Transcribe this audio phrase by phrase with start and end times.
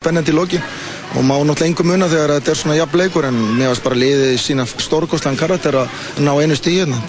[0.00, 0.62] spennandi í lokin
[1.12, 3.98] og má náttúrulega engum muna þegar þetta er svona jafn leikur en mér varst bara
[4.00, 7.02] liðið sína stórkostlan karakter að ná einu stíð hérna.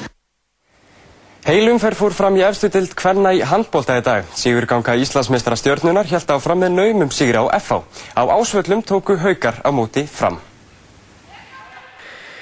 [1.48, 4.27] Heilumferð fór fram í efstu dild hvenna í handbólta í dag.
[4.35, 7.80] Sigurganga Íslandsmeistara stjórnunar held áfram með naumum sigri á FH.
[8.12, 10.42] Á ásvöllum tóku haukar á móti fram.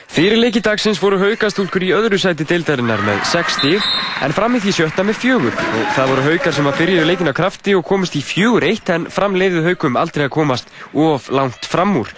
[0.09, 3.89] Fyrir leiki dagsins voru haukastúlkur í öðru sæti deildarinnar með 6 stíg
[4.25, 7.29] en fram í því sjötta með fjögur og það voru haukar sem að byrjuðu leikin
[7.29, 11.69] á krafti og komist í fjögur eitt en framleiðu haukum aldrei að komast of langt
[11.69, 12.09] fram úr.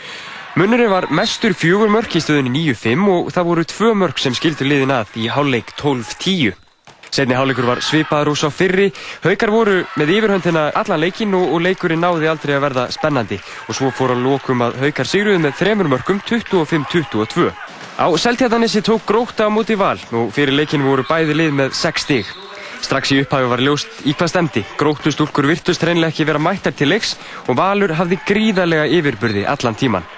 [0.55, 4.71] Munurinn var mestur fjögur mörk í stöðunni 9-5 og það voru tvö mörk sem skildur
[4.71, 6.55] liðin að í hálfleik 12-10.
[7.11, 8.87] Setni hálfleikur var svipaður úr svo fyrri.
[9.25, 13.91] Haukar voru með yfirhöndina allan leikin og, leikurinn náði aldrei að verða spennandi og svo
[13.91, 17.51] fór á lokum að Haukar sigruði með þremur mörkum 25-22.
[18.01, 22.01] Á Seltjartanissi tók gróta á móti val og fyrir leikin voru bæði lið með 6
[22.01, 22.31] stíg.
[22.81, 24.63] Strax í upphæfu var ljóst í hvað stemdi.
[24.79, 27.13] Grótustúlkur virtust hreinlega ekki vera mættar til leiks
[27.45, 30.09] og Valur hafði gríðarlega yfirburði allan tíman.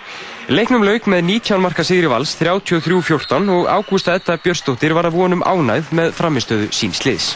[0.47, 5.43] Leiknum lauk með 19 marka sigri vals 33-14 og Ágústa Edda Björnsdóttir var að vonum
[5.43, 7.33] ánæð með framistöðu síns liðs.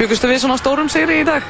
[0.00, 1.44] Byggustu við svona stórum sigri í dag?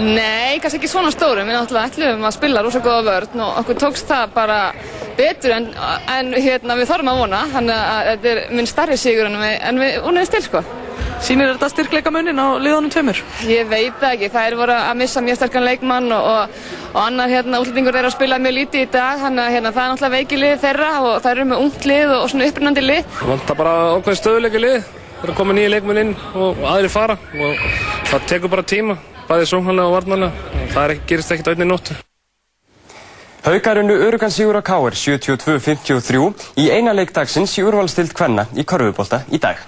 [0.00, 1.48] Nei, kannski ekki svona stórum.
[1.48, 4.60] Við náttúrulega ætlum að spila rosa góða vörn og okkur tókst það bara
[5.18, 5.66] betur en,
[6.08, 7.42] en hérna, við þorfum að vona.
[7.52, 10.62] Þannig að þetta er minn starri sigur en við, en við vonuðum til sko.
[11.22, 13.20] Sýnir þetta styrkleika munin á liðanum tveimur?
[13.46, 14.30] Ég veit það ekki.
[14.32, 16.56] Það er voru að missa mjög sterkan leikmann og, og,
[16.94, 19.20] og annar hérna, útlendingur er að spila mjög lítið í dag.
[19.22, 22.08] Þannig að hérna, það er náttúrulega veiki lið þeirra og það eru með ungt lið
[22.08, 23.14] og, og svona upprennandi lið.
[23.20, 24.90] Það vantar bara okkur stöðuleika lið.
[25.12, 27.66] Það er að koma nýja leikmenn inn og aðri fara og
[28.10, 28.98] það tekur bara tíma,
[29.32, 30.56] bæðið sóknarlega og varnarlega.
[30.72, 32.00] Það er, gerist ekkert auðvitað í nóttu.
[33.42, 39.24] Haukarunnu Örugan Sigur á Káir 72-53 í eina leik dagsins í úrvalstild Kvenna í Körfubólta
[39.34, 39.58] í dag.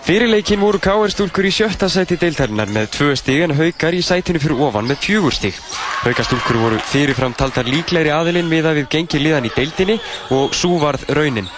[0.00, 4.00] Fyrir leikin voru Káir stúlkur í sjötta sæti deildarinnar með tvö stig en Haukar í
[4.02, 5.58] sætinu fyrir ofan með fjögur stig.
[6.06, 9.98] Haukastúlkur voru fyrirfram taldar líklegri aðilinn miða við gengi liðan í deildinni
[10.34, 11.50] og svo varð raunin.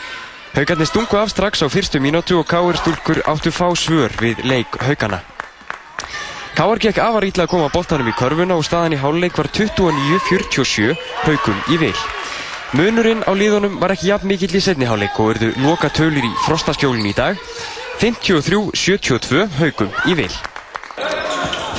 [0.56, 4.75] Haukarnir stungu af strax á fyrstu mínútu og Káir stúlkur áttu fá svör við leik
[4.83, 5.22] Haukana.
[6.53, 10.93] Káar gekk afar ítla að koma boltanum í körfuna og staðan í háluleik var 29-47
[11.25, 11.95] Haukum í vil.
[12.77, 16.33] Munurinn á liðunum var ekki jafn mikill í setni háluleik og verðu loka tölur í
[16.45, 17.41] frostaskjólinn í dag
[18.05, 20.33] 53-72 Haukum í vil.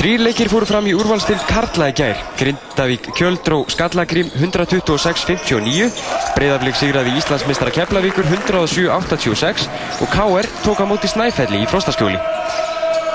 [0.02, 2.18] Þrýr leikir fóru fram í úrvalstild Karla í gær.
[2.42, 5.94] Grindavík Kjöldró Skallagrím 126-59,
[6.34, 9.70] Breiðaflik sigraði Íslandsmistara Keflavíkur 107-86
[10.02, 12.18] og KR tók á móti Snæfelli í frostaskjóli.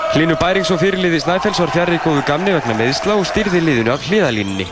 [0.09, 4.07] Hlinu Bærings og fyrirliði Snæfells var fjarrri góðu gamni vegna meðsla og styrði liðinu af
[4.09, 4.65] hliðalínunni.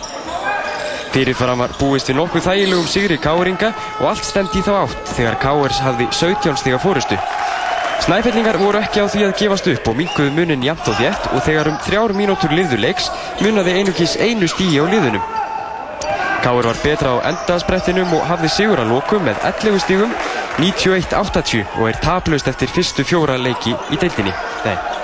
[1.13, 3.69] Fyrirfram var búist við nokkuð þægilegum sigri Káringa
[4.01, 7.21] og allt stemdi þá átt þegar Káers hafði 17 stiga fórustu.
[8.07, 11.45] Snæfellingar voru ekki á því að gefast upp og minguðu munin jæmt og þétt og
[11.45, 13.13] þegar um þrjár mínútur liður leiks
[13.45, 15.25] munaði einugis einu stíi á liðunum.
[16.45, 20.13] Káur var betra á endasprettinum og hafði sigur að lokum með 11 stígum
[20.61, 24.33] 91-80 og er taplaust eftir fyrstu fjóra leiki í deildinni.
[24.65, 24.96] Nei.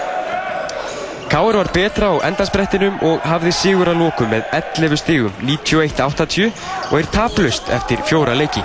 [1.33, 6.53] Káur var betra á endasprettinum og hafði sigur að lokum með 11 stígum 91-80
[6.91, 8.61] og er taplaust eftir fjóra leiki.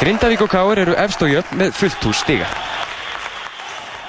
[0.00, 2.50] Grindavík og Káur eru efst og jöfn með fullt hús stiga.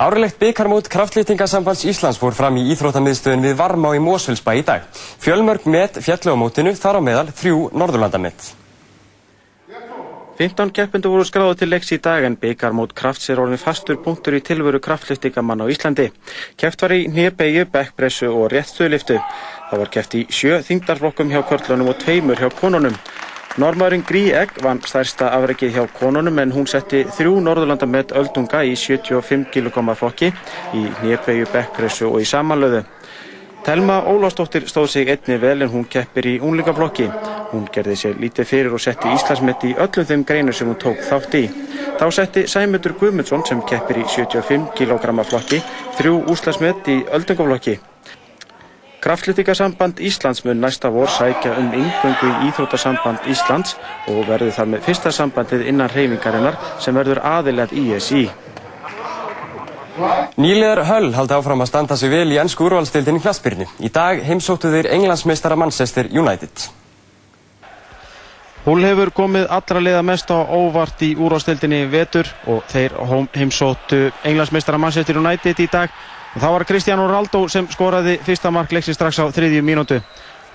[0.02, 4.90] Árlegt byggarmót kraftlýtingasambands Íslands fór fram í Íþróttamiðstöðin við Varmá í Mósfellsbæ í dag.
[5.22, 8.56] Fjölmörg met fjallu á mótinu þar á meðal þrjú Norðurlandamett.
[10.38, 14.36] 15 keppindu voru skráðu til leiks í dag en byggarmót krafts er orðin fastur punktur
[14.38, 16.12] í tilveru kraftlýtingamann á Íslandi.
[16.62, 19.18] Keft var í nýjabegju, bekkpressu og réttstöðliftu.
[19.72, 22.94] Það var keft í sjö þingdarflokkum hjá körlunum og tveimur hjá konunum.
[23.58, 28.78] Normaðurinn Grí Egg vann stærsta afrekið hjá konunum en hún setti þrjú Norðurlandamett öldunga í
[28.78, 30.30] 75 kg flokki
[30.78, 32.86] í nýjabegju, bekkpressu og í samanlöðu.
[33.68, 37.10] Telma Ólafsdóttir stóð sig einni vel en hún keppir í únlingaflokki.
[37.52, 41.02] Hún gerði sér lítið fyrir og setti Íslandsmetti í öllum þeim greinu sem hún tók
[41.04, 41.42] þátt í.
[42.00, 45.60] Þá setti Sæmundur Guðmundsson sem keppir í 75 kg flokki
[46.00, 47.76] þrjú úslandsmett í öldungaflokki.
[49.04, 53.76] Kraftlýtingasamband Íslands mun næsta vor sækja um yngöngu í Íþrótasamband Íslands
[54.08, 58.30] og verður þar með fyrsta sambandið innan reyfingarinnar sem verður aðilegð ISI.
[60.38, 63.66] Nýlegar Höll haldi áfram að standa sig vel í ennsku úrvalstildinni knaspyrnu.
[63.82, 66.68] Í dag heimsóttu þeir englandsmeistara Manchester United.
[68.68, 72.94] Hull hefur komið allra liða mest á óvart í úrvalstildinni vetur og þeir
[73.34, 75.90] heimsóttu englandsmeistara Manchester United í dag.
[76.36, 80.02] Og það var Cristiano Ronaldo sem skoraði fyrsta mark leiksins strax á þriðju mínútu.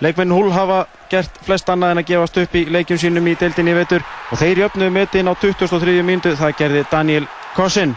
[0.02, 3.74] Leikmenn Hull hafa gert flest annað en að gefast upp í leikjum sínum í deildinni
[3.74, 5.98] vetur og þeir jöfnuðu metin á 23.
[6.06, 6.36] mínútu.
[6.36, 7.96] Það gerði Daniel Kossin.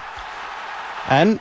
[1.09, 1.39] En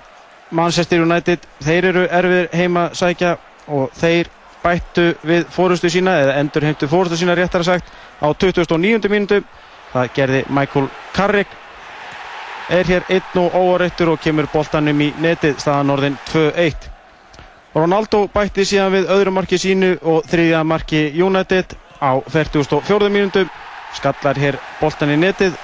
[0.51, 3.37] Manchester United, þeir eru erfir heima sækja
[3.73, 4.29] og þeir
[4.65, 7.89] bættu við fórustu sína eða endur heimtu fórustu sína réttara sagt
[8.21, 9.09] á 2009.
[9.13, 9.43] mínútu
[9.93, 11.51] það gerði Michael Carrick
[12.71, 16.89] er hér einn og óareittur og kemur boltanum í netið staðan orðin 2-1
[17.75, 23.11] Ronaldo bætti síðan við öðru marki sínu og þriðja marki United á 44.
[23.13, 23.45] mínútu
[23.95, 25.59] skallar hér boltan í netið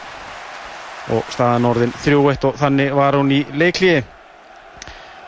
[1.11, 4.03] og staðan orðin 3-1 og þannig var hún í leiklíi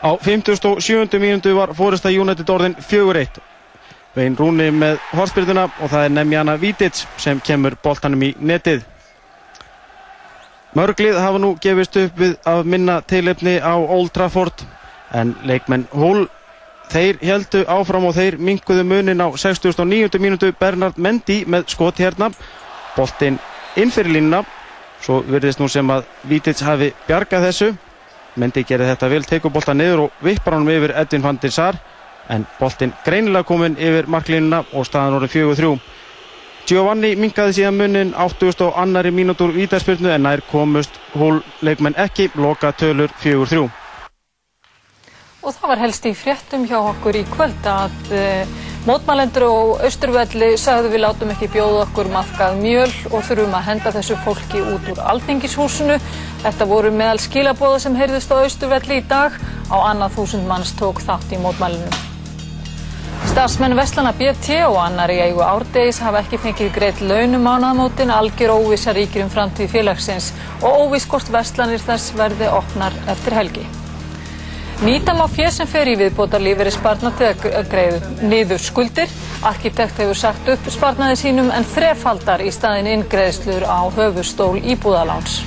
[0.03, 1.19] á 57.
[1.19, 3.41] mínútu var fóresta United orðin 4-1
[4.13, 8.83] Vein Rúni með horspyrtuna og það er Nemjana Vític sem kemur boltanum í netið
[10.73, 14.65] Mörglið hafa nú gefist upp við að minna teilefni á Old Trafford
[15.13, 16.25] en leikmenn Hull
[16.93, 20.19] þeir heldu áfram og þeir minguðu munin á 69.
[20.21, 22.31] mínútu Bernard Mendy með skot hérna
[22.97, 23.39] boltinn
[23.77, 24.43] inn fyrir línuna
[25.03, 27.71] svo verðist nú sem að Vítids hafi bjargað þessu.
[28.39, 31.77] Mendy gerði þetta vel, tekur bolta niður og vippar honum yfir Edvin van der Sar.
[32.31, 35.75] En boltinn greinilega kominn yfir marklínuna og staðan orðið 4-3
[36.63, 42.71] Giovanni minkaði síðan munin 80 og annari mínútur vítarspilnu en nær komust hólleikmenn ekki, loka
[42.79, 43.65] tölur 4-3.
[45.43, 48.23] Og það var helst í fréttum hjá okkur í kvöld að e,
[48.87, 53.91] mótmælendur og austurvelli sagðu við látum ekki bjóða okkur maðkað mjöl og þurfum að henda
[53.95, 55.99] þessu fólki út úr aldingishúsinu.
[56.43, 59.37] Þetta voru meðal skilabóða sem heyrðist á austurvelli í dag.
[59.71, 62.01] Á annað þúsund manns tók þátt í mótmælunum.
[63.29, 68.57] Starfsmenn Vestlana BT og annar í eigu árdegis hafa ekki fengið greitt launum ánaðmótin, algjör
[68.57, 73.65] óvisa ríkir um framtíð félagsins og óvis hvort Vestlanir þess verði opnar eftir helgi.
[74.81, 79.11] Nýta má fér sem fer í viðbóta lífeyri sparnat eða greiðu niður skuldir.
[79.45, 85.43] Arkitekt hefur sagt upp sparnaði sínum en þrefaldar í staðin inngreðslur á höfustól íbúðaláns.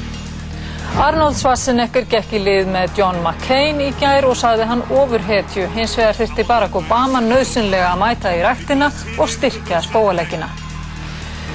[0.96, 5.66] Arnold Schwarzenegger gekk í lið með John McCain í gær og sagði hann ofurhetju.
[5.74, 8.88] Hins vegar þurfti Barack Obama nöðsynlega að mæta í rættina
[9.18, 10.48] og styrkja spóaleggina.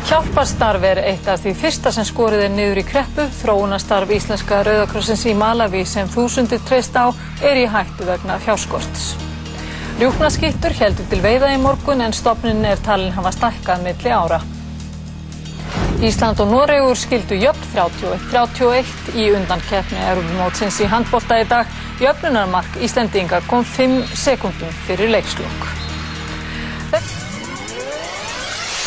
[0.09, 3.27] Hjálparstarf er eitt af því fyrsta sem skorið er niður í kreppu.
[3.41, 7.13] Þróunastarf Íslenska Rauðakrossins í Malawi sem þúsundir treyst á
[7.45, 9.11] er í hættu vegna fjáskorts.
[10.01, 14.41] Rjúknaskittur heldur til veiða í morgun en stopnin er talin hafa stækkað milli ára.
[16.01, 21.69] Ísland og Noregur skildu jöfn 31-31 í undankeppni Europamótsins í handbólta í dag.
[22.01, 25.90] Jöfnunarmark Íslandinga kom 5 sekundum fyrir leikslokk.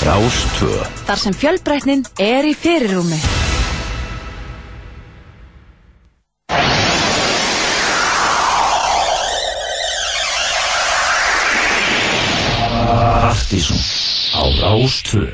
[0.04, 0.68] Rástvö.
[1.08, 3.16] Þar sem fjölbreytnin er í fyrirrúmi.
[13.24, 13.80] Partísum
[14.36, 15.32] á Rástvö.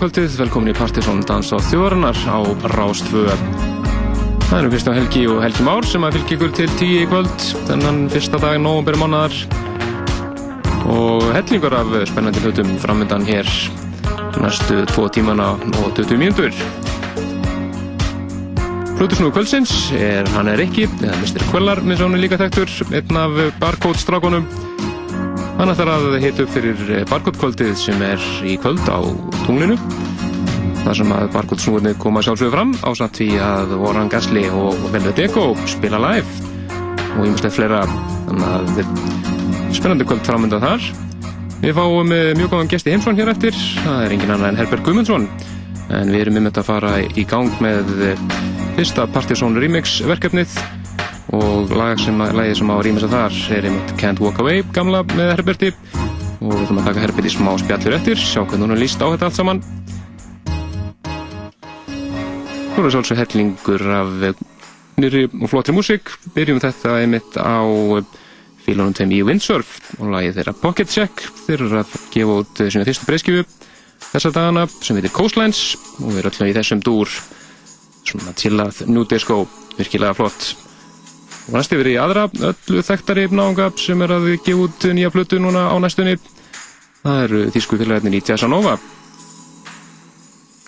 [0.00, 2.40] Kvöldið, velkomin í Partisón Dans á þjóðarinnar á
[2.72, 3.26] Rástvö.
[4.46, 7.44] Það eru Kristján Helgi og Helgi Már sem að fylgja ykkur til tíu í kvöld,
[7.68, 9.36] þennan fyrsta dag nógumberu mánuðar.
[10.94, 13.50] Og hellingur af spennandi hlutum framöndan hér
[14.40, 15.50] næstu tvo tímana
[15.82, 16.56] og 20 mínútur.
[18.96, 21.44] Hlutusnúðu kvöldsins er hann er ekki, eða Mr.
[21.52, 24.48] Quellar, minn svo hann er líka þekktur, einn af barcode-strákonum.
[25.60, 28.96] Hann ætlar að hita upp fyrir eh, barkottkvöldið sem er í kvöld á
[29.42, 29.74] tunglinu.
[30.86, 35.20] Það sem að barkottsnúðinni koma sjálfsögur fram á samt því að Warren Gasly og Velvet
[35.26, 36.48] Ego spila live
[37.10, 39.04] og ég muslega fleira þannig að þetta
[39.60, 40.90] er spennandi kvöld framöndan þar.
[41.60, 43.62] Við fáum eh, mjög góðan gesti heimsvon hér eftir.
[43.84, 45.28] Það er engin annar en Herbert Guðmundsson
[45.92, 48.28] en við erum um þetta að fara í gang með eh,
[48.80, 50.56] fyrsta Partizón remix verkefnið
[51.36, 55.02] og lag sem, lagi sem á rýmis að þar er einmitt Can't Walk Away gamla
[55.12, 55.70] með Herberti.
[56.40, 59.06] Og við ætlum að taka Herberti smá spjallur eftir sjá hvernig hún er líst á
[59.06, 59.60] þetta allt saman.
[62.74, 64.16] Nú er svolítið hellingur af
[65.00, 66.10] nýri og flottri músík.
[66.34, 67.62] Byrjum þetta einmitt á
[68.64, 71.22] fílunum þeim í Windsurf og lagi þeirra Pocket Check.
[71.46, 73.46] Þeir eru að gefa út svona fyrstu breyskjöfu
[74.10, 77.14] þessa dagana sem heitir Coastlines og við erum alltaf í þessum dúr
[78.08, 79.44] svona til að New Disco
[79.76, 80.69] virkilega flott
[81.54, 85.68] næst yfir í aðra öllu þekktari náðunga sem er að gefa út nýja plötu núna
[85.70, 86.16] á næstunni.
[87.00, 88.74] Það eru þýsku fylgæðin í Jazzanova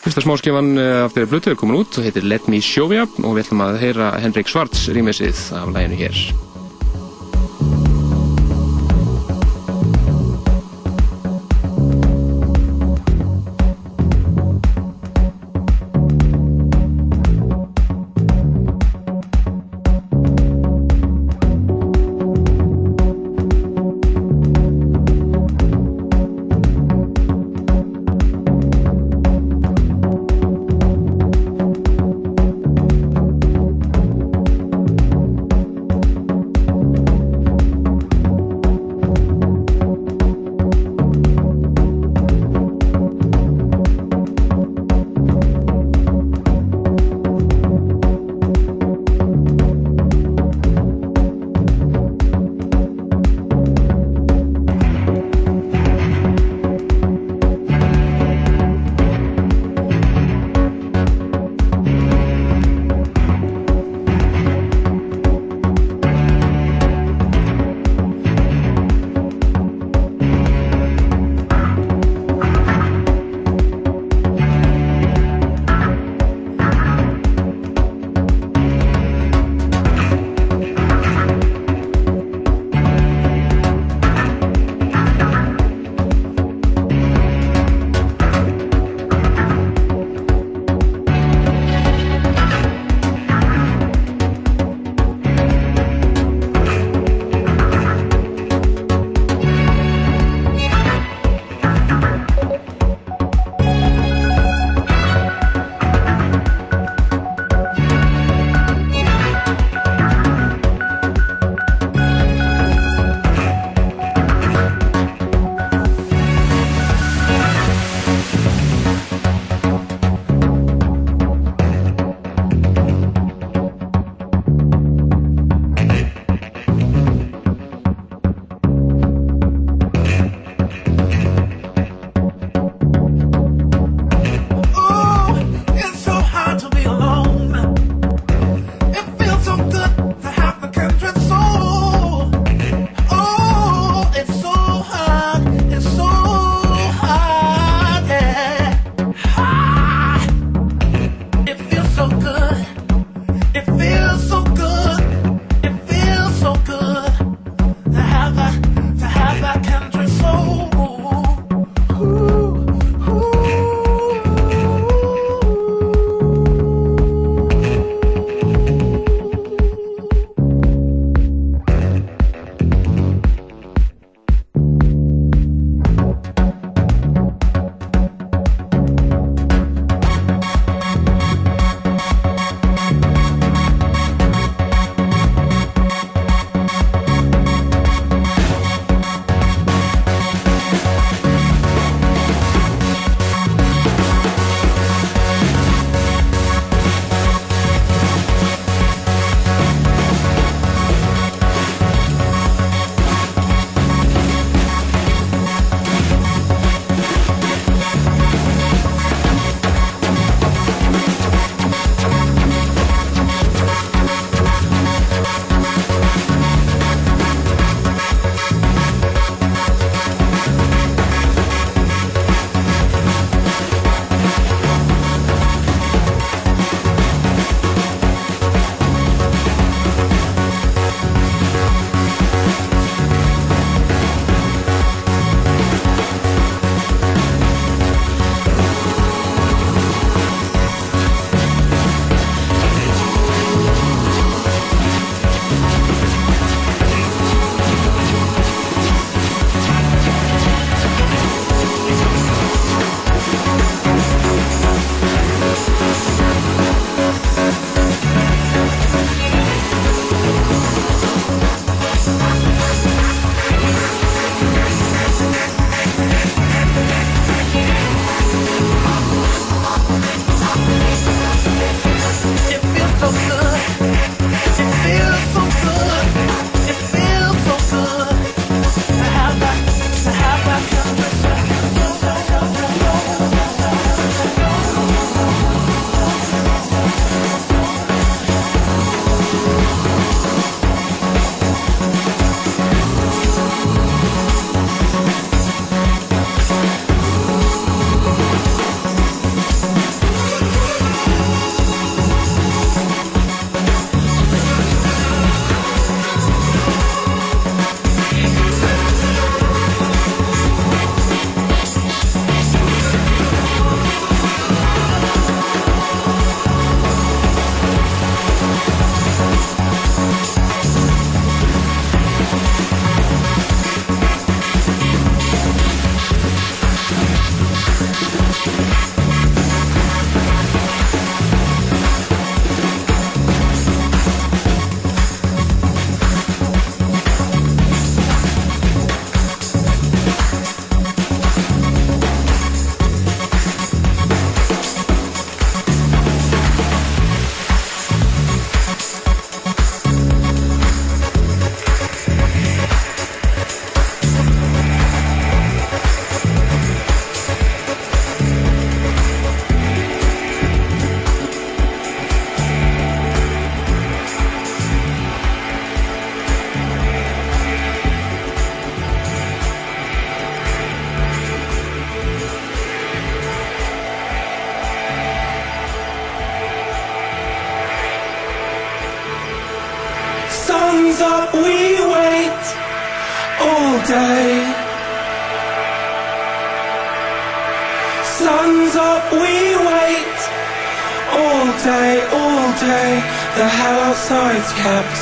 [0.03, 3.05] Fyrsta smáskifan eh, af þeirri plötu er komin út og heitir Let Me Show Ya
[3.07, 6.25] og við ætlum að heyra Henrik Svarts rýmisið af læginu hér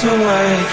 [0.05, 0.70] away.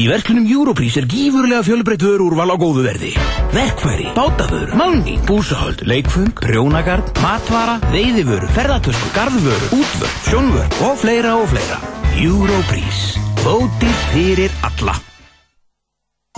[0.00, 3.10] Í verklunum Europrís er gífurlega fjölbreytt vörúrval á góðu verði.
[3.52, 11.50] Verkfæri, bátavöru, málning, búsahöld, leikfung, prjónagard, matvara, veiðivöru, ferðartösku, gardvöru, útvöru, sjónvöru og fleira og
[11.52, 11.76] fleira.
[12.16, 13.02] Europrís.
[13.44, 14.94] Vóti fyrir alla.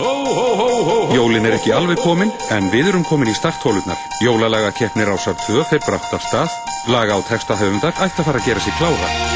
[0.01, 0.97] Ho, ho, ho, ho.
[1.15, 4.01] Jólin er ekki alveg komin, en við erum komin í starthólunar.
[4.25, 6.59] Jólalagakeppnir ásar 2 fer brátt af stað.
[6.91, 9.32] Laga á textahöfundar ætti að fara að gera sér klára.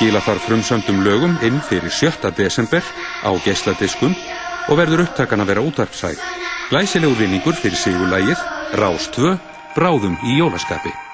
[0.00, 2.30] Skila þarf frumsöndum lögum inn fyrir 7.
[2.32, 2.80] desember
[3.20, 4.14] á gesladiskum
[4.72, 6.22] og verður upptakan að vera útarpsæð.
[6.72, 8.48] Læsilegu vinningur fyrir sigulægið
[8.80, 9.36] Rástvö,
[9.76, 11.09] bráðum í jólaskapi.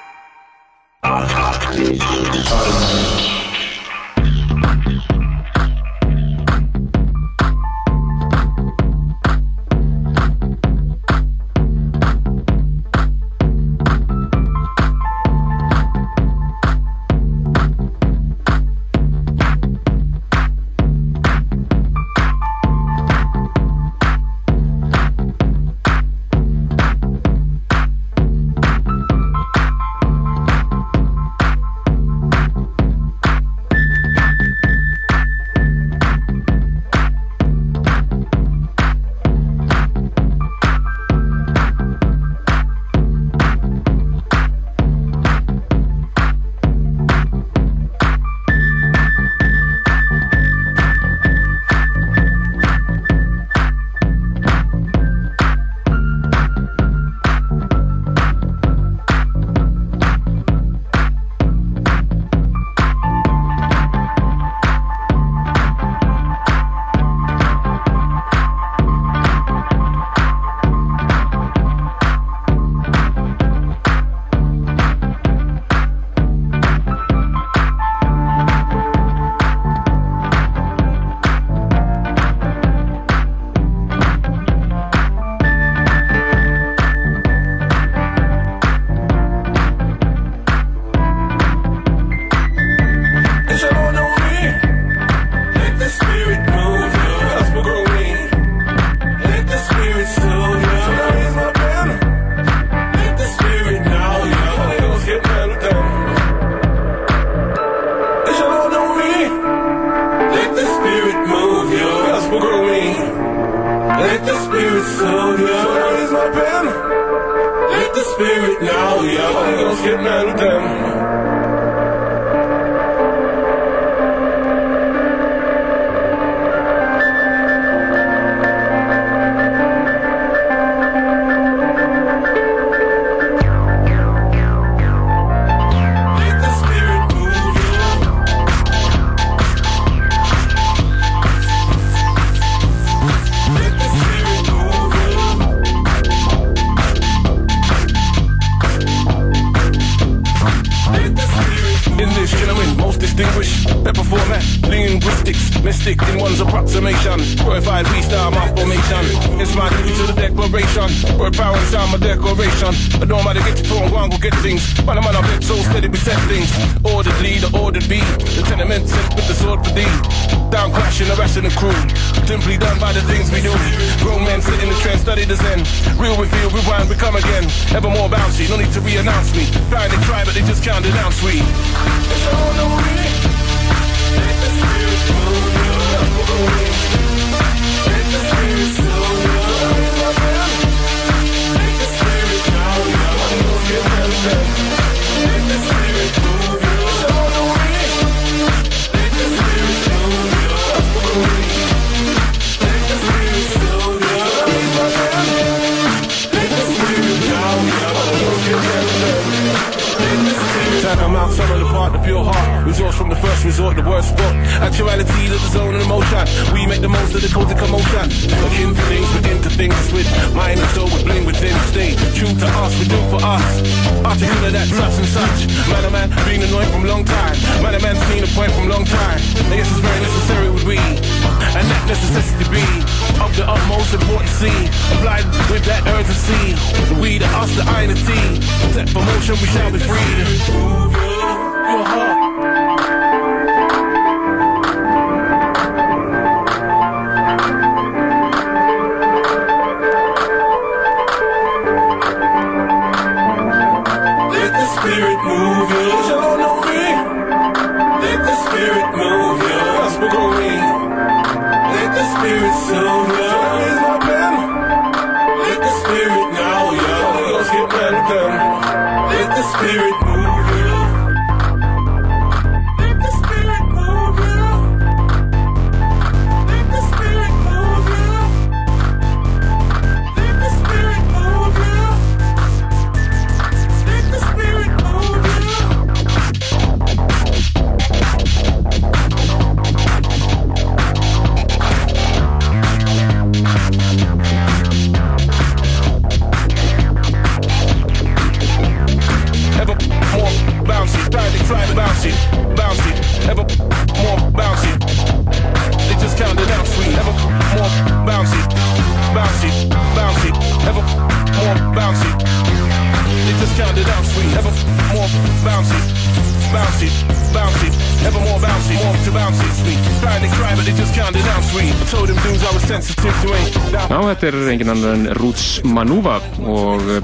[319.07, 319.79] To bouncy, sweet.
[320.01, 321.43] Tried to cry, but they just counted out.
[321.55, 323.55] I told them dudes I was sensitive to ain't.
[323.71, 326.99] Já, þetta er engin annar en Roots Manuva og uh,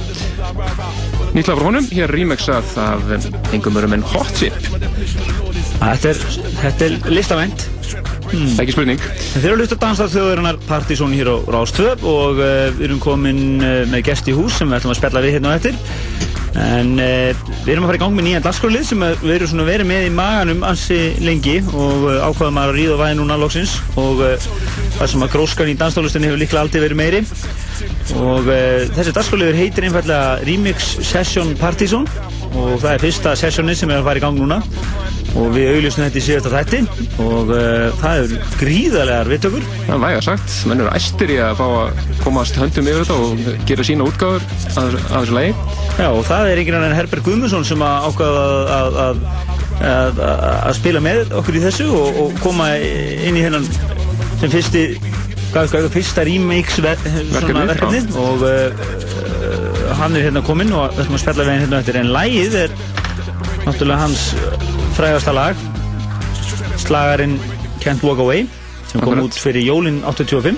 [1.36, 3.08] nýtt lag frá honum, hér remixað af
[3.56, 4.58] engum örum en Hot Chip.
[5.84, 6.20] Þetta er,
[6.60, 7.66] þetta er listavænt
[8.30, 8.54] hmm.
[8.62, 12.88] Ekki spurning Þeir eru að hlusta dansað þjóðurinnar Partizón hér á Rástvöp og uh, við
[12.88, 15.58] erum komin uh, með gest í hús sem við ætlum að spjalla við hérna á
[15.60, 15.80] eftir
[16.60, 19.90] en uh, við erum að fara í gang með nýjan dagskrálið sem við erum verið
[19.90, 24.22] með í maganum ansi lengi og uh, ákvaðum að ríða á væði núna loksins og
[24.22, 24.48] uh,
[25.00, 27.24] það sem að gróskan í danstólustinni hefur líklega aldrei verið meiri.
[28.20, 32.06] Og uh, þessi dagskrálið heitir einfallega Remix Session Partizón
[32.54, 34.60] og það er fyrsta sessionið sem er að fara í gang núna.
[35.34, 36.80] Og við auðlýstum þetta í síðasta þætti.
[37.24, 41.56] Og uh, það er gríðarlegar vittökur Það er væga sagt, menn eru æstir í að
[41.58, 45.56] fá að komast höndum yfir þetta og gera sína útgáður af, þessu lagi.
[45.98, 48.46] Já, og það er einhvern veginn Herbert Guðmundsson sem að ákvaða
[48.78, 49.26] að, að,
[49.90, 53.66] að, að spila með okkur í þessu og, og koma inn í hennan
[54.44, 54.86] sem fyrsti,
[55.54, 59.33] hvað er það, fyrsta remix verkefni og uh,
[60.00, 62.56] hann er hérna kominn og við ætlum að spjalla við hann hérna eftir en lagið
[62.64, 62.76] er
[63.66, 64.24] náttúrulega hans
[64.98, 65.56] frægasta lag
[66.84, 67.38] slagarinn
[67.84, 68.46] Can't Walk Away
[68.90, 69.26] sem kom Akkurat.
[69.30, 70.58] út fyrir jólinn 85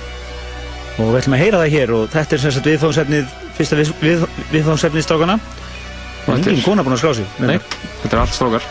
[0.95, 3.91] og við ætlum að heyra það hér og þetta er sem sagt viðfáðsefnið fyrsta við,
[4.01, 7.59] við, viðfáðsefnið strákana og þetta er- engin kona búin að skrá sig Nei,
[8.03, 8.63] þetta er allt strókar.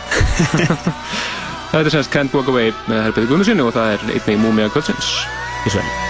[1.71, 5.13] þetta er semst Can't Walk Away með Herbert Guðmundssoni og það er einnig Múmia Kvöldsins.
[5.65, 6.04] Í svein.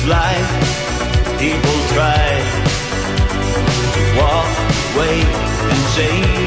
[0.00, 0.50] Cause life,
[1.38, 2.24] people try
[3.94, 4.48] to walk
[4.94, 5.20] away
[5.68, 6.39] and say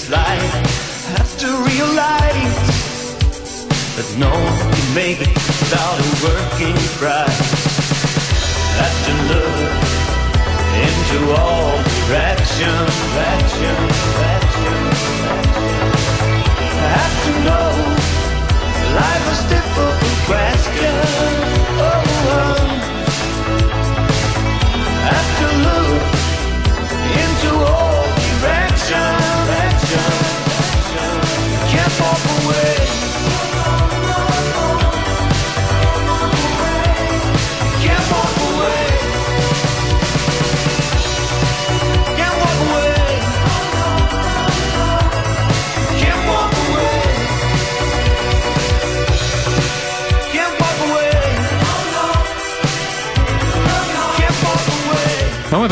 [0.00, 0.52] this life,
[1.16, 2.60] have to realize
[3.96, 7.40] that no one can make it without a working pride.
[8.80, 9.56] Have to look
[10.86, 11.72] into all
[12.06, 14.98] directions, directions, directions.
[16.96, 17.70] Have to know
[19.00, 19.96] life is difficult
[20.30, 20.94] question.
[21.88, 22.58] Oh, oh.
[25.10, 26.02] Have to look
[27.22, 27.79] into all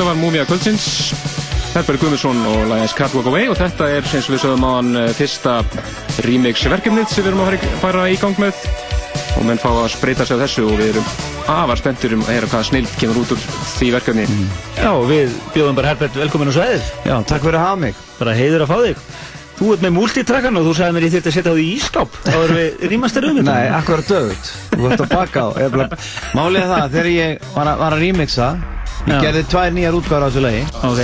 [0.09, 0.85] var Múmia Kvöldsins,
[1.75, 4.71] Herberg Guðmundsson og Lions Can't Walk Away og þetta er, eins og við sögum á
[4.79, 5.57] hann, fyrsta
[6.25, 8.57] remix verkefnið sem við erum að fara í- gang með
[9.39, 11.11] og menn fá að spreita sig á þessu og við erum
[11.49, 13.43] afar spenntur um að heyra hvaða snill kemur út úr
[13.77, 14.25] því verkefni.
[14.81, 16.89] Já, við bjóðum bara Herbert velkomin á sveðið.
[17.09, 18.01] Já, takk fyrir að hafa mig.
[18.19, 19.05] Bara heiður að fá þig.
[19.59, 21.77] Þú ert með multitrakkan og þú sagði mér ég þurfti að setja á því í
[21.77, 22.19] ískáp.
[22.25, 23.55] Þá erum við rýmastir um þetta.
[23.55, 24.51] Nei, akkurat dögut.
[24.75, 25.49] Þú ert að baka á.
[25.59, 28.49] Er það, þegar ég var að, var að remixa,
[29.07, 30.63] ég gerði tvær nýjar útgáður á þessu lagi.
[30.89, 31.01] Ok.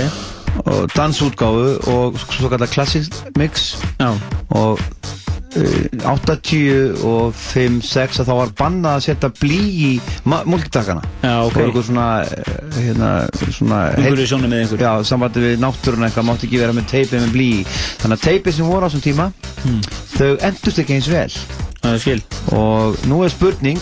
[0.65, 3.75] Og dansútgáfu og svo kallar klassisk mix.
[3.99, 4.11] Já.
[4.55, 9.89] Og uh, 80 og 5, 6 að þá var bannað að setja blí í
[10.25, 11.03] multitrakkana.
[11.23, 11.51] Já, ok.
[11.51, 13.11] Það var eitthvað svona, eh, hérna,
[13.59, 13.81] svona...
[13.95, 14.85] Einhver.
[14.85, 17.61] Já, sambandi við náttúruna eitthvað, mátti ekki vera með teipið með blí í.
[18.03, 19.29] Þannig að teipið sem voru á þessum tíma,
[19.65, 19.79] Hmm.
[20.15, 21.29] þau endust ekki eins vel.
[22.53, 23.79] Og nú er spurning,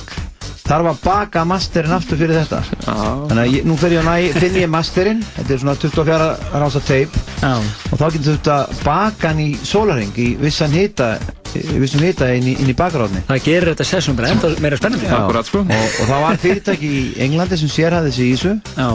[0.64, 2.62] þarf að baka masterinn aftur fyrir þetta?
[2.86, 2.96] Já.
[3.30, 6.28] Þannig að ég, nú fer ég að næ, finn ég masterinn, þetta er svona 24
[6.64, 7.22] rása teip.
[7.44, 7.54] Já.
[7.92, 11.10] Og þá getur þetta að baka hann í sólaring, í vissan hita,
[11.54, 13.24] vissum hita inn í, inn í bakaróðni.
[13.30, 15.10] Það gerir þetta sessum bara enda meira spennandi.
[15.10, 15.44] Já.
[15.50, 15.64] sko.
[15.64, 18.56] Og, og það var fyrirtæki í Englandi sem sérhæði þessi í þessu.
[18.80, 18.90] Já.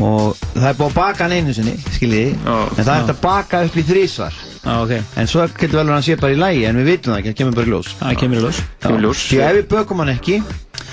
[0.00, 2.38] Og það er búið að baka hann einu sinni, skiljiði.
[2.48, 4.40] En það er að baka upp í þrísvar.
[4.60, 4.90] Já, ok.
[5.16, 7.30] En svo getur vel að hann sé bara í lægi, en við vitum það ekki,
[7.32, 7.92] það kemur bara í ljós.
[8.00, 8.58] Það kemur í ljós.
[8.84, 9.22] Kemur í ljós.
[9.30, 10.40] Því ef við bökum hann ekki,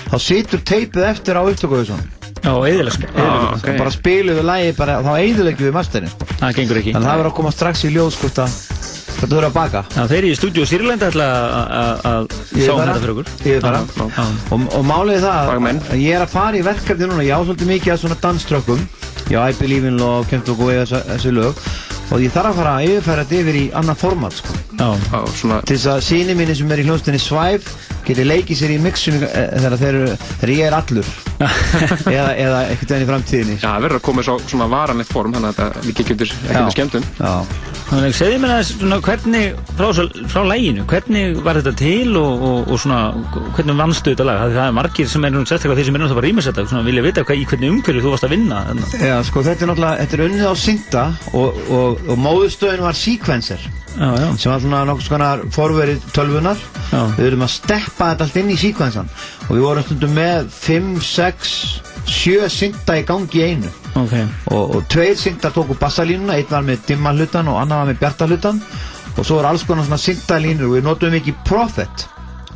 [0.08, 2.00] þá situr teipið eftir á upptökuhauðsson.
[2.38, 2.96] Já, eðileg.
[3.58, 3.76] okay.
[3.76, 6.12] Bara spilum við lægi, bara, þá eðilegjum við masterinn.
[6.38, 6.92] Það gengur ekki.
[6.94, 8.54] Þannig að það verður að koma strax í ljós, hvort að
[9.18, 9.82] þetta verður að baka.
[9.96, 13.14] Já, þeir eru í stúdíu Sýrlanda ætla að- að að sjá um bara- þetta fyrir
[13.18, 13.26] okkur.
[13.44, 13.80] Ég er bara.
[13.98, 14.24] Já.
[14.54, 17.40] Og, og málið er það að ég er að fara í verkefni núna, ég á
[17.42, 18.88] svolítið mikið af svona danströkkum
[19.28, 21.58] ég á I Believe in Love, Kent og Gói þessu, þessu lög
[22.08, 24.56] og ég þarf að fara að yfirfæra þetta yfir í annan format sko.
[24.78, 24.88] Já.
[25.12, 27.72] Já, svona til þess að síni minni sem er í hljónstinni Svæf
[28.08, 31.10] geti leikið sér í mixinu eh, þegar, þeir, eru- þegar ég er allur
[32.18, 35.34] eða, eða ekkert enn í framtíðinni Já, það verður að koma svo, svona varanlegt form,
[35.36, 36.32] þannig að þetta líka undir
[36.74, 37.06] skemmtun.
[37.18, 37.32] Já.
[37.88, 39.44] Þannig, segðu mér aðeins svona hvernig,
[39.78, 39.86] frá,
[40.28, 42.98] frá læginu, hvernig var þetta til og, og, og svona,
[43.56, 44.42] hvernig vannstu þetta lag?
[44.42, 46.66] Það, það er margir sem er nú sérstaklega þeir sem er náttúrulega bara rýmis þetta,
[46.68, 48.60] svona vilja vita hvað, í hvernig umhverju þú varst að vinna.
[48.68, 48.90] þarna.
[49.08, 52.98] Já, sko, þetta er náttúrulega, þetta er unnið á Synta og, og, og móðustöðin var
[52.98, 53.64] Sequencer
[53.98, 54.28] já, já.
[54.38, 57.00] sem var svona nokkuð svona forverið tölvunar Já.
[57.18, 59.08] við erum að steppa þetta allt inn í Sequencan
[59.48, 61.54] og við vorum stundum með 5, 6,
[62.08, 63.72] 7 Synta í gangi í einu.
[63.98, 64.14] Ok.
[64.54, 68.02] og, og tveir Synta tóku bassalínuna einn var með dimma hlutan og annar var með
[68.04, 68.62] bjarta hlutan
[69.18, 72.06] og svo var alls konar svona Synta línur og við notum mikið Prophet.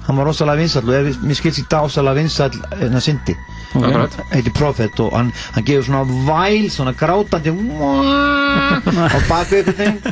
[0.07, 3.36] Hann var rosalega vinsall og ef mér skilst í dag rosalega vinsall en það syndi.
[3.72, 3.84] Ok.
[3.86, 4.16] Akkurat.
[4.32, 7.53] heitir Prophet og hann, hann gefur svona væl, svona grátandi
[9.16, 9.18] á
[9.49, 10.03] þing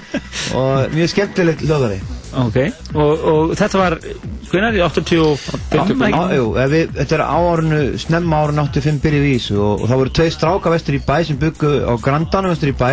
[0.57, 2.01] og mjög skemmtilegt hljóðari
[2.31, 2.57] Ok,
[2.95, 3.97] og, og þetta var,
[4.51, 6.05] hvernig er því 85?
[6.15, 9.83] Á, jú, ef við, þetta er á árinu, snemma árinu 85 byrjuð í þessu og,
[9.83, 12.91] og það voru tvei stráka vestur í bæ sem byggu á Grandanum vestur í bæ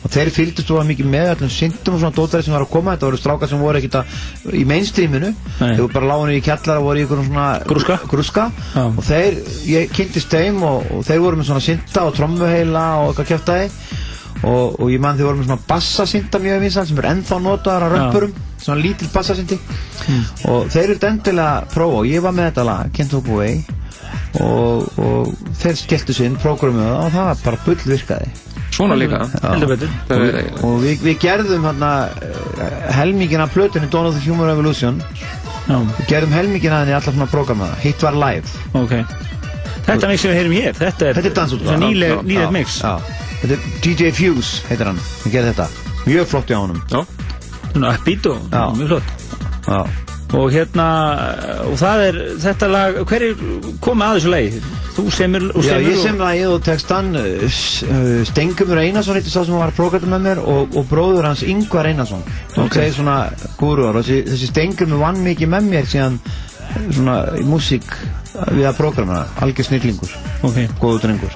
[0.00, 2.94] og þeir fylgdust svo mikið með öllum syndum og svona dótari sem var að koma,
[2.96, 5.58] þetta voru stráka sem voru ekkert að í mainstreaminu, Nei.
[5.60, 7.98] þeir voru bara lágunni í kjallara og voru í einhverjum svona Grúska.
[8.08, 8.46] grúska
[8.80, 9.36] og þeir,
[9.68, 13.68] ég kynntist þeim og, og þeir voru með svona synda og trommuheila og eitthvað kjöftæði
[14.40, 17.84] og, og ég mann þeir voru með svona bassasynda mjög vinsal sem er ennþá notaðar
[17.84, 17.92] á Já.
[17.98, 19.58] römpurum svona lítil bassasyndi
[20.50, 23.60] og þeir eru endilega að prófa og ég var með þetta lag, Kent Hope Away
[24.40, 28.30] og, og þeir skelltu sinn prógrumu það og það bara bull virkaði
[28.70, 29.18] Svona líka.
[29.42, 29.88] Heldur betur.
[30.14, 31.88] og, við- og við, við gerðum hérna
[32.94, 35.00] helmingina af plötunni Dawn of the Human Revolution
[35.66, 35.76] Já.
[35.98, 38.46] við gerðum helmingina henni allar svona prógrama hitt var live
[38.78, 38.94] Ok.
[39.86, 42.46] Þetta mix sem við heyrum hér, þetta er, þetta er dansútgáfa svona nýleg, Já, nýleg
[42.46, 42.78] já, mix.
[42.82, 42.94] já.
[43.42, 45.68] þetta er DJ Fuse heitir hann við gerðum þetta
[46.06, 47.00] mjög flott í ánum Já.
[47.72, 48.64] Svona upbeat og Já.
[48.76, 49.10] mjög flott.
[49.68, 49.80] Já.
[50.30, 50.84] og hérna
[51.66, 53.40] og það er þetta lag hver er
[53.82, 54.60] komið að þessu lagi?
[54.94, 59.32] Þú semur og Já, semur ég og- sem lagið og textan uh, Stengumur Einarsson heitir
[59.34, 62.22] sá sem var að prógrata með mér og, og bróður hans Yngvar Einarsson
[62.54, 62.74] sem Ok.
[62.78, 63.16] segir svona
[63.58, 67.90] gúruar og þessi, þessi Stengumur vann mikið með mér síðan eh, svona í músík
[68.54, 70.14] við að prógrama algjör snillingur
[70.46, 70.62] Ok.
[70.78, 71.34] góður drengur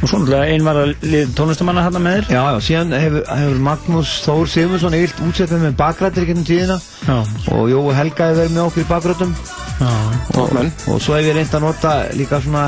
[0.00, 2.28] og svo náttúrulega einn var að lið tónlistamanna hérna með þér?
[2.32, 6.78] Já, já, síðan hefur, hefur Magnús Þór Sigmundsson yfirlt útsett með bakrættir í gegnum tíðina.
[7.04, 7.18] Já.
[7.52, 9.34] og Jói Helga hefur verið með okkur í bakrættum
[9.80, 9.92] Já.
[10.40, 10.56] og,
[10.92, 12.64] og svo hef ég reynd að nota líka svona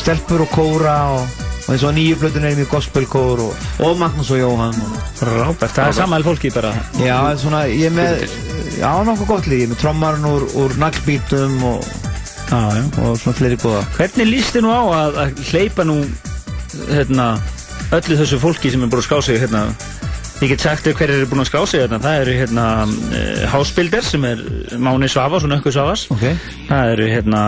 [0.00, 4.32] stelpur og kóra og, og eins og nýju er ég með gospelkór og, og Magnús
[4.32, 4.76] og Jóhann
[5.24, 6.72] Rábært, það er samæl fólki bara.
[7.00, 8.26] Já, svona ég er með
[8.80, 11.88] já, nokkuð gott lík, ég er með trommarinn úr, úr naglbítum og,
[12.50, 12.84] já, já.
[13.04, 15.98] og svona fleiri góða Hvernig líst þið nú á að, að hleypa nú
[16.90, 17.28] hérna,
[17.94, 19.68] öllu þessu fólki sem er búin að skrá sig hérna,
[20.42, 22.00] ég get sagt þér hverju eru búin að skrá sig hérna.
[22.02, 24.42] það eru hérna uh, Hásbilder sem er
[24.82, 26.34] Máni Svavas og Nökku Svavas okay.
[26.68, 27.42] það eru hérna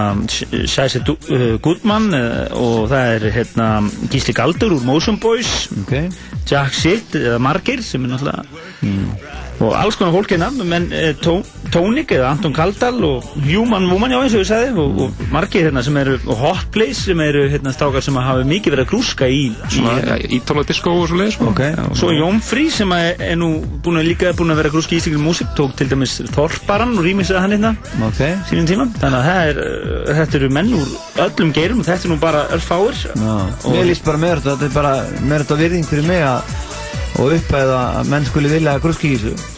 [0.70, 3.68] Sæsi uh, Gudmann uh, og það eru hérna
[4.12, 6.08] Gísli Galdur úr Motion Boys okay.
[6.46, 11.38] Jack Sitt eða Margir sem er náttúrulega og alls konar fólk hérna menn uh, tó,
[11.72, 15.66] Tónik eða Anton Kaldal og Human Woman já eins og ég sagði og, og margir
[15.66, 18.90] hérna sem eru og Hot Place sem eru hérna stákar sem hafa mikið verið að
[18.92, 21.74] grúska í í, ja, disco og svo leiðis okay.
[21.98, 23.50] Svo Jónfrí sem að er nú
[23.84, 26.96] búin að líka búin að vera að grúska í íslikil músík tók til dæmis Þorparan
[26.96, 27.74] og rýmisaði hann hérna
[28.10, 28.38] okay.
[28.50, 30.96] sínum tíma þannig að það er, uh, þetta eru menn úr
[31.26, 34.76] öllum geirum og þetta er nú bara örfáir Mér líst bara með þetta, þetta er
[34.76, 36.74] bara með þetta virðing fyrir mig að
[37.18, 39.52] og uppæða að menn skuli vilja að grúski í þessu.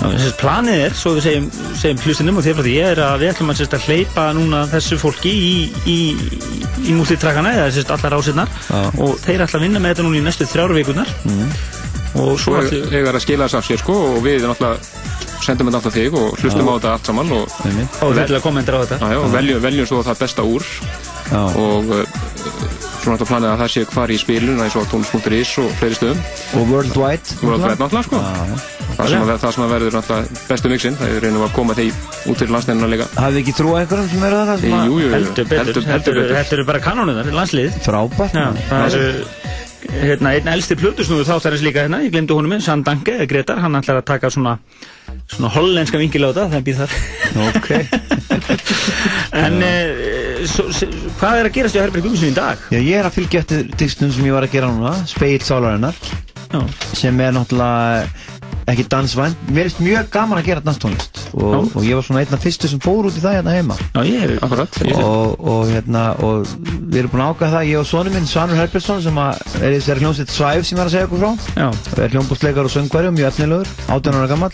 [0.00, 3.58] Þessi planið er, svo við segjum, segjum hlustinum og þér er að við ætlum að,
[3.58, 5.50] sérst, að hleypa núna þessu fólki í,
[5.84, 8.48] í, í, í múltitrakana eða sérst, allar ásinnar
[8.96, 11.52] og þeir ætla að vinna með þetta núna í næstu þrjáru vikunar Mhm.
[12.14, 14.48] og svo Svo ætli er það að skila þess af sér sko og við
[15.44, 17.44] sendum þetta alltaf þig og hlustum á þetta allt saman og,
[18.00, 18.98] Og við ætlum að kommenta á þetta.
[19.04, 20.64] Já, já, og veljum, veljum svo það besta úr.
[21.30, 21.44] Já.
[21.60, 21.92] og
[23.00, 25.72] uh, svo náttúrulega planið að það sé hvar í spilun eins og á tónus.is og
[25.80, 26.20] fleiri stöðum.
[26.60, 28.04] Og Worldwide Worldwide náttúrulega.
[28.04, 28.22] sko.
[29.00, 31.76] Það sem, að, það sem að verður náttúrulega bestu mixin það er reynum að koma
[31.78, 33.06] þeir út til landstænuna líka.
[33.16, 34.64] Hafið ekki trú á einhverjum sem eru það?
[34.66, 35.12] Jú, jú, jú.
[35.14, 36.34] heldur betur, Heldur- eru- betur.
[36.36, 37.78] þetta eru bara kanónuðar, landslið.
[37.86, 38.36] Frábært.
[38.68, 39.24] Það eru
[40.04, 43.78] hérna, einn elsti plötusnúður þáttarins líka hérna, ég glemdi honum minn, Sandange, eða Gretar, hann
[43.80, 44.58] ætlar að taka svona,
[45.30, 46.92] svona hollenska vingil á þetta, það býð þar.
[47.48, 47.70] Ok.
[49.44, 49.74] en e,
[50.50, 50.86] svo, s-
[51.20, 52.66] hvað er að gerast hjá Herberg Guðmundsson í dag?
[52.72, 55.96] Já, ég er að fylgja eftir disnum sem ég var að gera núna, Speill Sálarinnar,
[56.98, 58.06] sem er náttúrulega
[58.70, 59.32] ekki dansvæn.
[59.50, 62.68] Mér finnst mjög gaman að gera danstónlist og, og ég var svona einn af fyrstu
[62.70, 63.76] sem fór út í það hérna heima.
[63.96, 64.78] Já, ég er akkurat.
[64.94, 68.60] Og, og, hérna, og við erum búin að ákvæða það, ég og sonur minn, Svanur
[68.60, 71.32] Herbertsson, sem að er í þessari hljómsveit Svæf sem ég var að segja okkur frá.
[71.64, 71.68] Já.
[72.06, 74.52] Er hljómbústleikar og söngværi og mjög efnilegur, 18 ára gammal,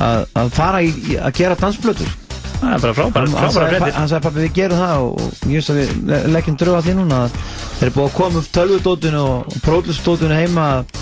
[0.00, 2.16] að, að fara í, í að gera dansblötur.
[2.62, 3.94] Það er bara frábæra, fréttir.
[3.98, 6.94] Hann sagði pappi við gerum það og, ég veist að við le- leggjum að því
[7.00, 7.40] núna að
[7.80, 11.00] þeir eru búið að koma upp tölvudótinu og pródlustótinu heima að-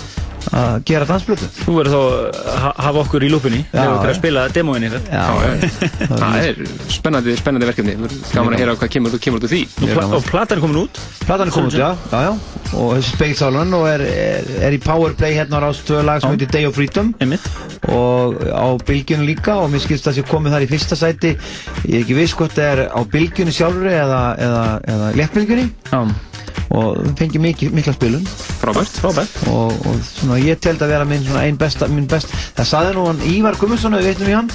[0.51, 4.17] að gera dansblötu Þú verður þá að ha- hafa okkur í lúpunni þegar okkur að
[4.17, 5.03] spila demóin ykkar.
[5.11, 5.25] Já,
[6.21, 6.61] það er
[6.91, 7.95] spennandi, spennandi verkefni.
[8.33, 9.61] Gaman að heyra hvað kemur, kemur út úr því.
[9.81, 11.01] Og, pla og platan er komin út?
[11.27, 12.33] Platan er komin út, já, já, já.
[12.81, 16.31] Og þessi speilsálan og er, er, er í Powerplay hérna á rást tvö lag sem
[16.33, 17.13] heitir Day of Freedom.
[17.21, 17.45] Einmitt.
[17.91, 21.31] og á bylgjunu líka og mér skilst að það sé komið þar í fyrsta sæti.
[21.89, 25.65] Ég er ekki viss hvort það er á bylgjunu sjálfur eða, eða, eða léttbylgjunni.
[25.91, 26.01] Já.
[26.71, 28.27] Og það fengi mikil, mikla spilun.
[28.61, 29.39] Frábært, frábært.
[29.51, 32.95] Og, og svona ég teld að vera minn svona einn besta, minn best það saði
[32.95, 34.51] nú hann Ívar Gummarsson við veitum í hann.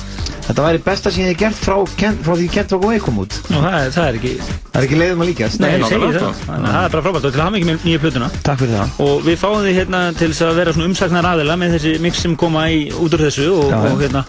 [0.46, 3.16] Þetta væri besta sem ég hef gert frá, Ken- frá því Kent Walk Away kom
[3.18, 3.34] út.
[3.50, 6.10] Nú, það, er, það er ekki það er ekki leiðum að líkast Nei, ég segi
[6.14, 7.26] það, þannig að það er bara frábært.
[7.26, 8.28] Og til að hafa mikið með nýja plötuna.
[8.46, 8.92] Takk fyrir það.
[9.06, 12.22] Og við fáum þið hérna til þess að vera svona umsagnar aðila með þessi mix
[12.22, 14.22] sem koma í, út úr þessu og, Já, og hérna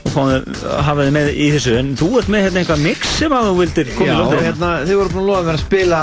[0.00, 1.76] og fáum að hafa þið með í þessu.
[1.84, 4.44] En þú ert með hérna einhvað mix sem að þú vildir koma Já, í lótið
[4.48, 6.02] hérna, þið voru búin að lofa mér að spila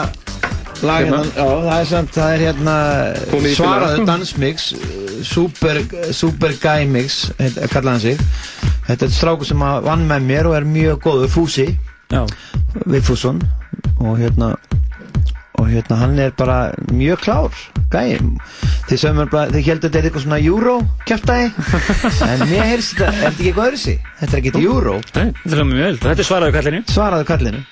[0.85, 1.33] lag hérna, Hérna.
[1.35, 2.75] já, það er samt, það er hérna
[3.55, 4.67] svaraðu dansmix
[5.27, 5.79] super,
[6.13, 7.31] super guy mix
[7.73, 8.25] kallaði hann sig.
[8.87, 11.67] Þetta er strákur sem að vann með mér og er mjög góður, Fúsi.
[12.13, 12.21] Já.
[12.87, 13.41] Vigfússon.
[13.99, 14.53] Og hérna
[15.57, 16.57] og hérna hann er bara
[16.93, 17.55] mjög klár
[17.91, 18.19] gæi.
[18.87, 20.75] Þið sögum mér bara, þið heldur þetta er eitthvað svona euro
[21.09, 21.47] kæftæði
[22.29, 24.95] en mér heyrst þetta, er þetta ekki eitthvað öðru sig þetta er ekki euro.
[25.17, 26.83] Nei, þetta er mjög vel, þetta er svaraðu kallinu.
[26.93, 27.63] Svaraðu kallinu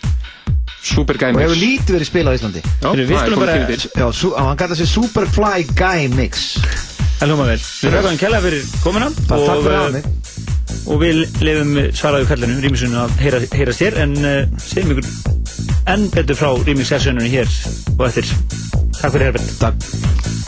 [0.86, 1.46] Super Guy og Mix.
[1.48, 2.62] hefur lítið verið spilað á Íslandi.
[2.66, 3.56] Já, Heyrðu, við skulum bara-
[4.02, 6.46] Já, sú, á, hann kallar sig Superfly Guy Mix.
[7.20, 7.58] Það hljóma vel.
[7.58, 10.04] Við þakkaðum kella fyrir komuna takk fyrir eh,
[10.86, 15.10] og við lefum svaraðu kallinu rýmisunum að heyra, heyrast hér en uh, segjum ykkur
[15.96, 17.50] enn betur frá rýmingssessjónunni hér
[17.98, 18.30] og eftir.
[19.02, 19.56] Takk fyrir Herbert.
[19.60, 20.45] Takk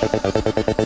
[0.00, 0.77] ¡Porque, porque!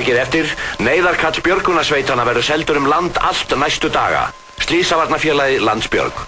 [0.00, 0.52] Takið eftir.
[0.80, 4.30] Neyðarkall Björgunarsveitana verður seldur um land allt næstu daga.
[4.64, 6.22] Slísavarnafélagi Landsbjörg.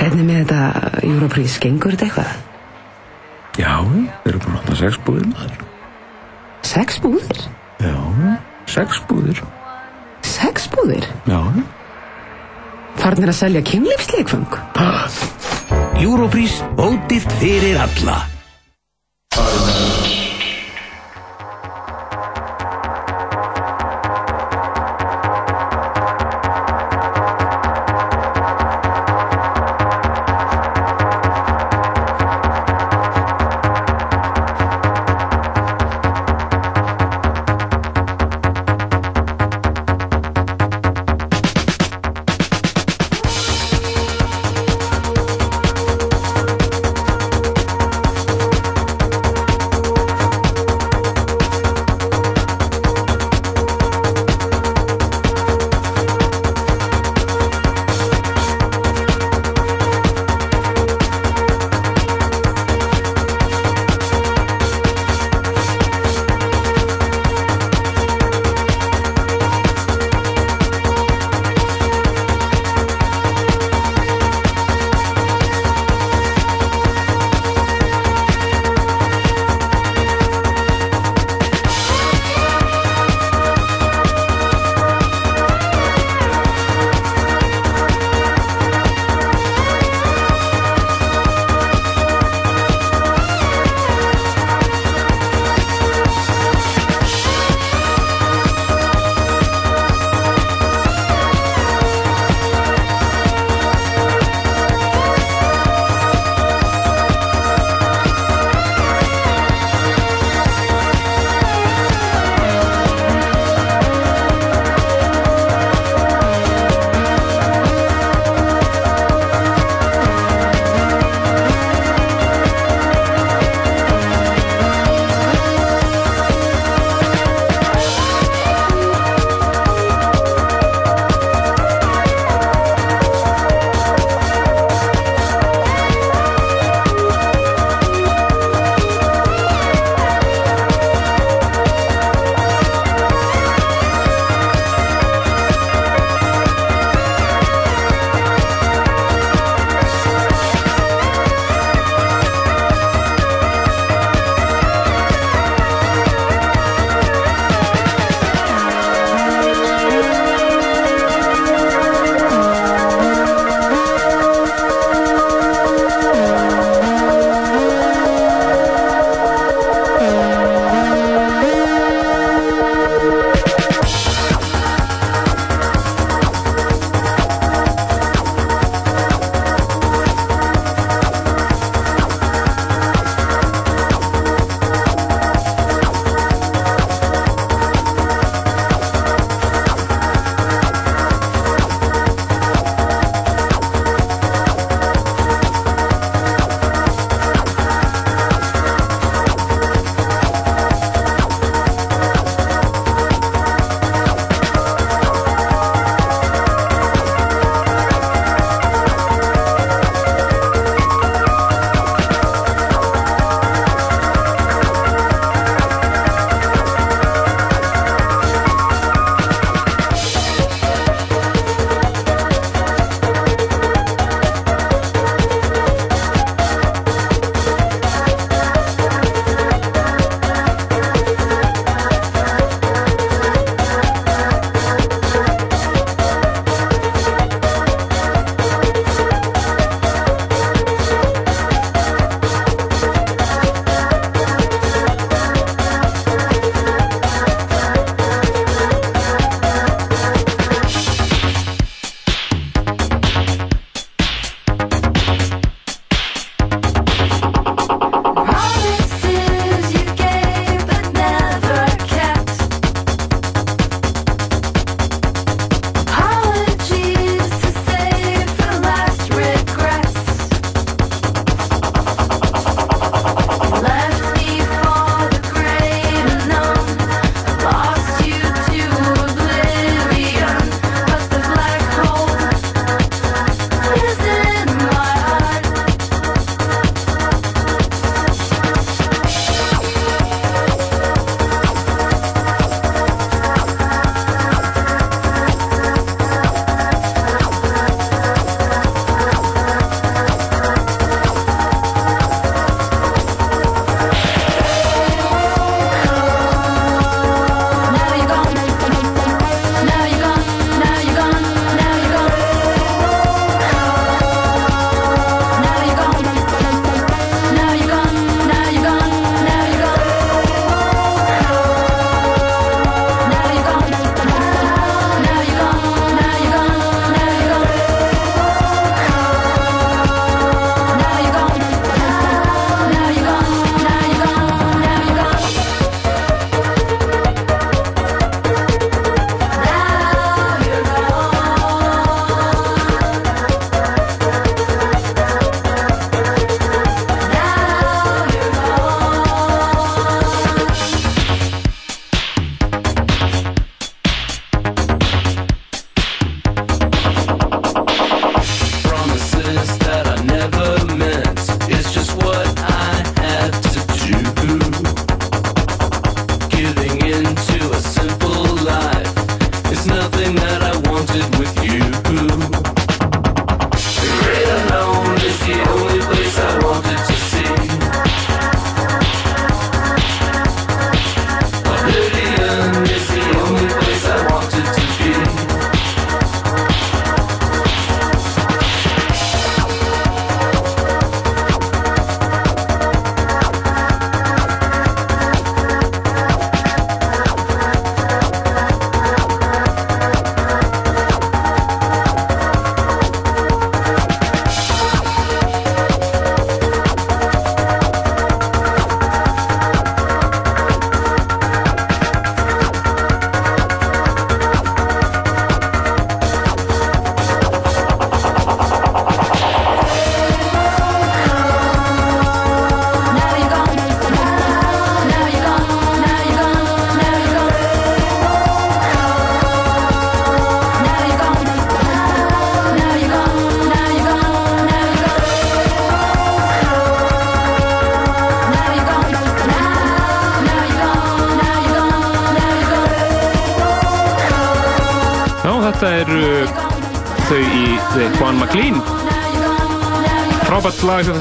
[0.00, 2.34] Hvernig með þetta Europrís, gengur þetta eitthvað?
[3.62, 5.64] Já, við erum búin að nota sex búðir maður.
[6.66, 7.46] Sex búðir?
[7.78, 7.94] Já,
[8.74, 9.46] sex búðir.
[10.26, 11.06] Sex búðir?
[11.30, 11.40] Já.
[12.98, 14.58] Farnir að selja kynlífsleikfang?
[16.02, 18.24] Europrís, ódýrt fyrir alla.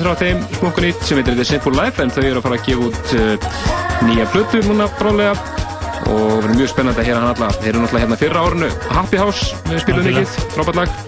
[0.06, 2.90] Þrá þeim smokkunni sem heitir The Simple Life en þau eru að fara að gefa
[2.90, 3.46] út uh,
[4.06, 5.32] nýja plötu núna brálega
[6.12, 7.48] og verður mjög spennandi að heyra hann alla.
[7.56, 8.70] Þeir eru náttúrulega hérna fyrra árinu.
[8.94, 11.00] Happy House við spilum mikið, frábært lag.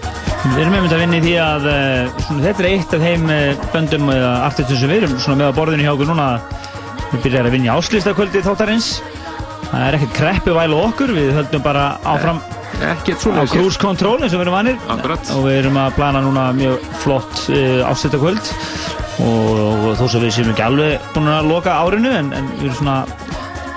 [0.48, 3.30] Við erum einmitt að vinna í því að uh, svona, þetta er eitt af þeim
[3.30, 6.28] uh, böndum eða artistum sem við erum svona með á borðinu hjá okkur núna.
[7.12, 8.92] Við byrjar að vinna í áslýstakvöldi þáttarins.
[9.68, 11.14] Það er ekkert kreppu væl og okkur.
[11.14, 12.42] Við höldum bara áfram
[12.78, 14.82] á cruise control eins og við erum vanir.
[14.90, 15.32] Akkurat.
[15.36, 18.52] og við erum að plana núna mjög flott uh, áslýstakvöld
[19.24, 22.78] og, þó sem við séum ekki alveg búin að loka árinu en, en við erum
[22.80, 22.98] svona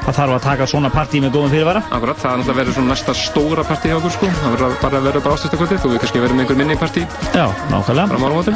[0.01, 1.81] það þarf að taka svona partí með góðum fyrirvara.
[1.93, 4.29] Akkurat, það er náttúrulega verið svona næsta stóra partí hjá okkur sko.
[4.39, 7.05] Það verður bara að verða bara ástöðstakvöldi þú við kannski verðum með einhver minni partí.
[7.35, 8.55] Já, nákvæmlega.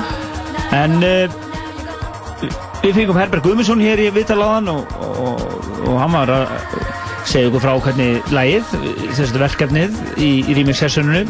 [0.76, 1.36] En uh,
[2.82, 5.46] við fengum Herbert Guðmundsson hér í viðtaláðan og, og,
[5.86, 6.56] og hann var að
[7.30, 8.74] segja okkur frá hvernig lægið,
[9.18, 11.24] þessi verkefnið í, í rýmingsessuninu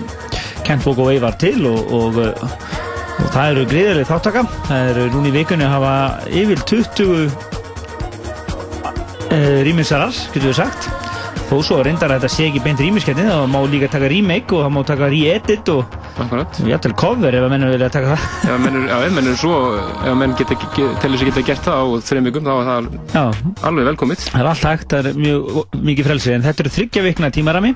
[0.65, 2.74] Kent Bók og Ei var til og, og, uh,
[3.25, 5.93] og það eru gríðarlega þáttaka það eru núna í vikunni að hafa
[6.29, 7.23] yfir 20
[9.33, 10.89] uh, rýminsarar, getur við sagt.
[11.49, 14.61] Þó svo reyndar að þetta sé ekki beint rýmingskeppni þá má líka taka remake og
[14.65, 16.59] það má taka re-edit og Akkurat.
[16.63, 18.27] jafnvel cover ef að mennur vilja taka það.
[18.47, 21.85] Já, ef menn er svo ef menn geta, get, telur sig geta gert það á
[22.09, 23.23] þreim vikum þá er það Já.
[23.69, 24.23] alveg velkomið.
[24.29, 26.33] Það er allt hægt, það er mjög mikið frelsi.
[26.35, 27.73] En þetta eru þryggja vikna tímarami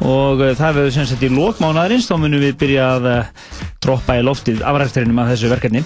[0.00, 4.18] og uh, það verður sem sagt í lókmánaðarins þá munum við byrja að uh, droppa
[4.20, 5.84] í loftið afræfturinnum af þessu verkefni.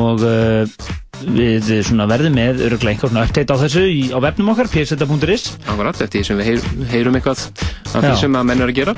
[0.00, 0.92] Og uh,
[1.22, 6.00] við svona verðum með öruglega einhvern update á þessu í, á vefnum okkar pseta.is Akkurat,
[6.00, 7.46] eftir því sem við heyr, heyrum eitthvað
[7.94, 8.96] af því sem að menn er að gera.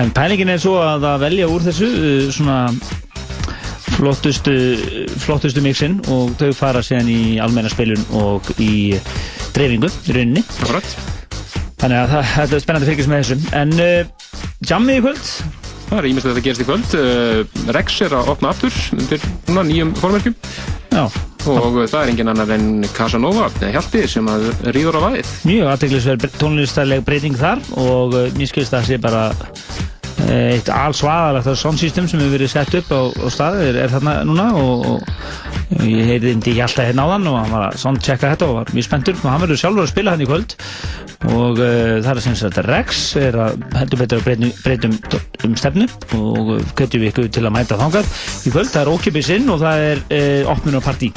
[0.00, 2.58] En pælingin er svo að að velja úr þessu uh, svona
[3.94, 4.54] flottustu,
[5.22, 8.94] flottustu mixin og þau fara síðan í almenna spilun og í
[9.54, 10.44] dreifingu í rauninni.
[10.64, 10.96] Akkurat.
[11.82, 13.52] þannig að það, þetta er spennandi fylgjast með þessu.
[13.60, 14.32] En uh,
[14.70, 15.28] jammið í kvöld?
[15.84, 16.94] Það er ímest að þetta gerist í kvöld.
[16.98, 20.38] Uh, Rex er að opna aftur undir núna nýjum formerkjum
[20.94, 21.08] Já.
[21.50, 26.36] og það er engin annar en Casanova Hjalti sem að ríður á vaðið mjög aðteglisverð
[26.38, 29.24] tónlistarleg breyting þar og uh, mér skilst að það sé bara
[30.24, 34.14] uh, eitt allsvaðalegt soundsystem sem hefur verið sett upp á, á stað er, er þarna
[34.28, 38.48] núna og, og ég heyrði indi Hjalta hérna áðan og hann var að soundchecka þetta
[38.50, 39.18] og var mjög spenntur.
[39.20, 40.56] Og hann verður sjálfur að spila hann í kvöld.
[41.34, 44.98] Og uh, það er sem sagt Rex er að heldur betur að breytum,
[45.48, 45.88] um stefnu
[46.18, 49.62] og kvetjum við ykkur til að mæta þangað í kvöld, það er ókipis inn og
[49.64, 51.12] það er uh, opnunarpartí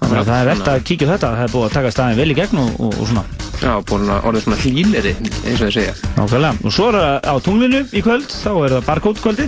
[0.00, 2.30] þannig að það er vett að kíkja þetta það er búið að taka staðin vel
[2.30, 3.24] í gegn og, og, og svona.
[3.56, 5.94] Já, búin að orðið svona hlýleri eins og þeir segja.
[6.18, 9.46] Nákvæmlega, og svo er það á tunglinu í kvöld, þá er það barcode kvöldi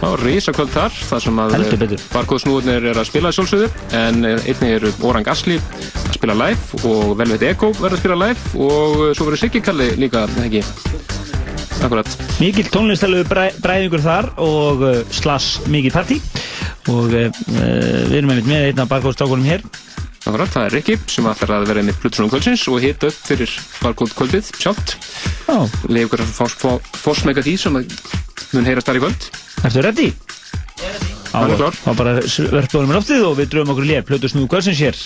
[0.00, 2.04] Já, risakvöld þar, þar sem að Heldur betur.
[2.14, 3.66] barkóðsnúðunir er að spila sjálfsögðu
[3.98, 8.16] en eh, einnig eru Orang Gasly að spila live og Velvet Echo verður að spila
[8.22, 10.62] live og eh, svo verður Siggi Kalli líka, ekki?
[11.84, 12.16] Akkurat.
[12.40, 14.86] Mikil tónlistalegu bræ, bræðingur þar og
[15.16, 16.18] slass mikið partí
[16.88, 19.64] og uh, við erum einmitt með einn af barkóðstákunum hér.
[20.20, 23.54] Akkurat, það er Rikki sem ætlar að vera með Plutusnum kvöldsins og hita upp fyrir
[23.80, 24.98] barkóð kvöldið sjálft
[25.48, 25.56] Já.
[25.88, 27.94] Leif ykkur að fórsmeka því sem að
[28.52, 29.30] mun heyrast þar í kvöld.
[29.64, 30.10] Ertu ready?
[31.30, 31.78] Hann er klár.
[31.80, 35.00] Þá bara verðbóðum við loftið og við dröfum okkur lér snúðu kvöldsins hér.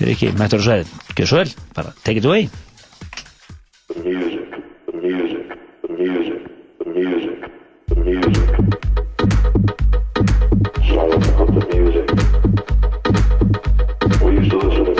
[0.00, 2.48] Ekki mættur á sveið Gjör svo vel, bara take it away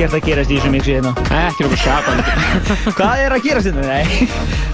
[0.00, 1.10] ekkert að gerast í þessu mixi hérna.
[1.44, 2.22] Ekki nokkuð skapandi.
[2.98, 3.84] Hvað er að gerast hérna?
[3.90, 4.28] Nei,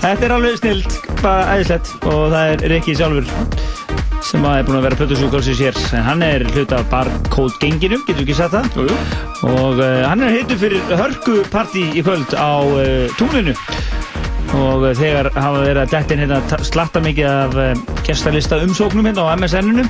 [0.04, 3.26] þetta er alveg snilt, bara æðislegt og það er Rikki sjálfur
[4.26, 5.76] sem að er búinn að vera plötusúkálsins hér.
[5.94, 8.70] En hann er hlut af Barcode genginu, getur við ekki sagt það?
[8.74, 8.96] Jú, jú.
[9.52, 13.54] Og uh, hann er heitur fyrir hörkupartí í kvöld á uh, tunglinu.
[14.56, 17.70] Og uh, þegar hafa verið að dettin hérna ta- slatta mikið af uh,
[18.08, 19.86] gestalista umsóknum hérna á MSN-inu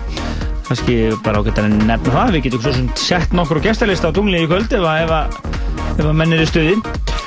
[0.68, 2.32] kannski bara ágætt að nefna það.
[2.36, 6.06] Við getum svo sem sett nokkur gestalista á tunglinu í kvöld ef að, ef að,
[6.06, 6.76] að menn er í stuði.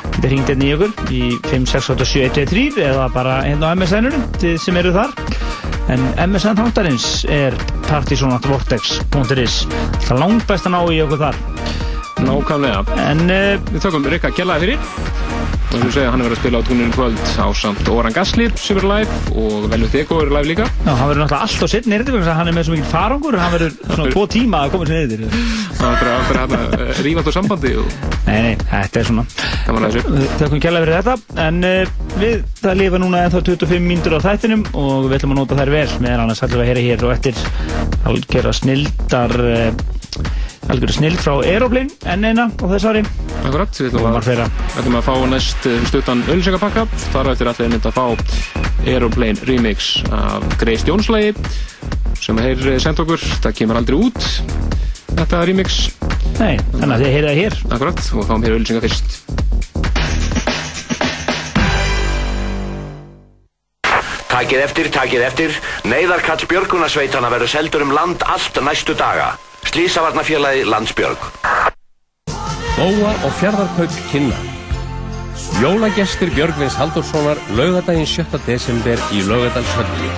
[0.10, 4.96] Þetta ringt hérna í ykkur í 5687123 eða bara hérna á MSN-inu þið sem eru
[4.96, 5.14] þar.
[5.90, 7.56] En MSN þáttarins er
[7.88, 9.62] partysonatvortex.is
[10.06, 11.40] það langt best að ná í okkur þar.
[12.20, 12.84] Nákvæmlega.
[13.08, 15.09] En uh, við þökkum Rikka Kjellaði fyrir.
[15.70, 18.16] Og eins og segja, hann er verið að spila á túninu kvöld á samt Oran
[18.16, 20.66] Gasly sem er live og Velvet Ego er live líka.
[20.82, 23.38] Já, hann verður náttúrulega alltaf sitt vegna þess að hann er með svo mikið farangur
[23.38, 25.30] hann verður svona tvo tíma að koma sér nýrði
[25.80, 27.94] Það er bara að hérna rífast á sambandi og
[28.30, 30.00] Nei, nei, þetta er svona að.
[30.40, 34.66] Þakkum kjærlega fyrir þetta en uh, við það lifa núna ennþá 25 mínútur á þættinum
[34.74, 37.16] og við ætlum að nota þær vel meðan annars ætlum við að heyra hér og
[37.16, 37.42] eftir
[38.10, 39.36] algjörða snildar
[40.70, 43.02] algjörða snild frá Aeroplane enn eina á þess ári
[43.40, 44.42] Akkurat, við ætlum að,
[44.78, 46.86] ætlum að fá næst eh, stuttan ölsingapakka.
[47.14, 48.06] Þar eftir ætlum við að fá
[48.86, 51.34] Aeroplane remix af Grace Jones lagi
[52.20, 53.26] sem þeir eh, senda okkur.
[53.46, 54.30] Það kemur aldrei út,
[55.16, 55.82] þetta remix.
[56.38, 57.60] Nei, þannig að þið heyrið það hér.
[57.70, 59.20] Akkurat, og fáum hér ölsinga fyrst.
[64.30, 65.62] Takið eftir, takið eftir.
[65.90, 69.34] Neyðarkall Björgunarsveitana verður seldur um land allt næstu daga.
[69.64, 71.18] Slísavarnafélagi Landsbjörg.
[72.76, 74.36] Bóa og fjardarkaup kynna.
[75.62, 78.26] Jólagestir Björgvins Halldórssonar laugadaginn 7.
[78.46, 80.12] desember í Laugadalshölli.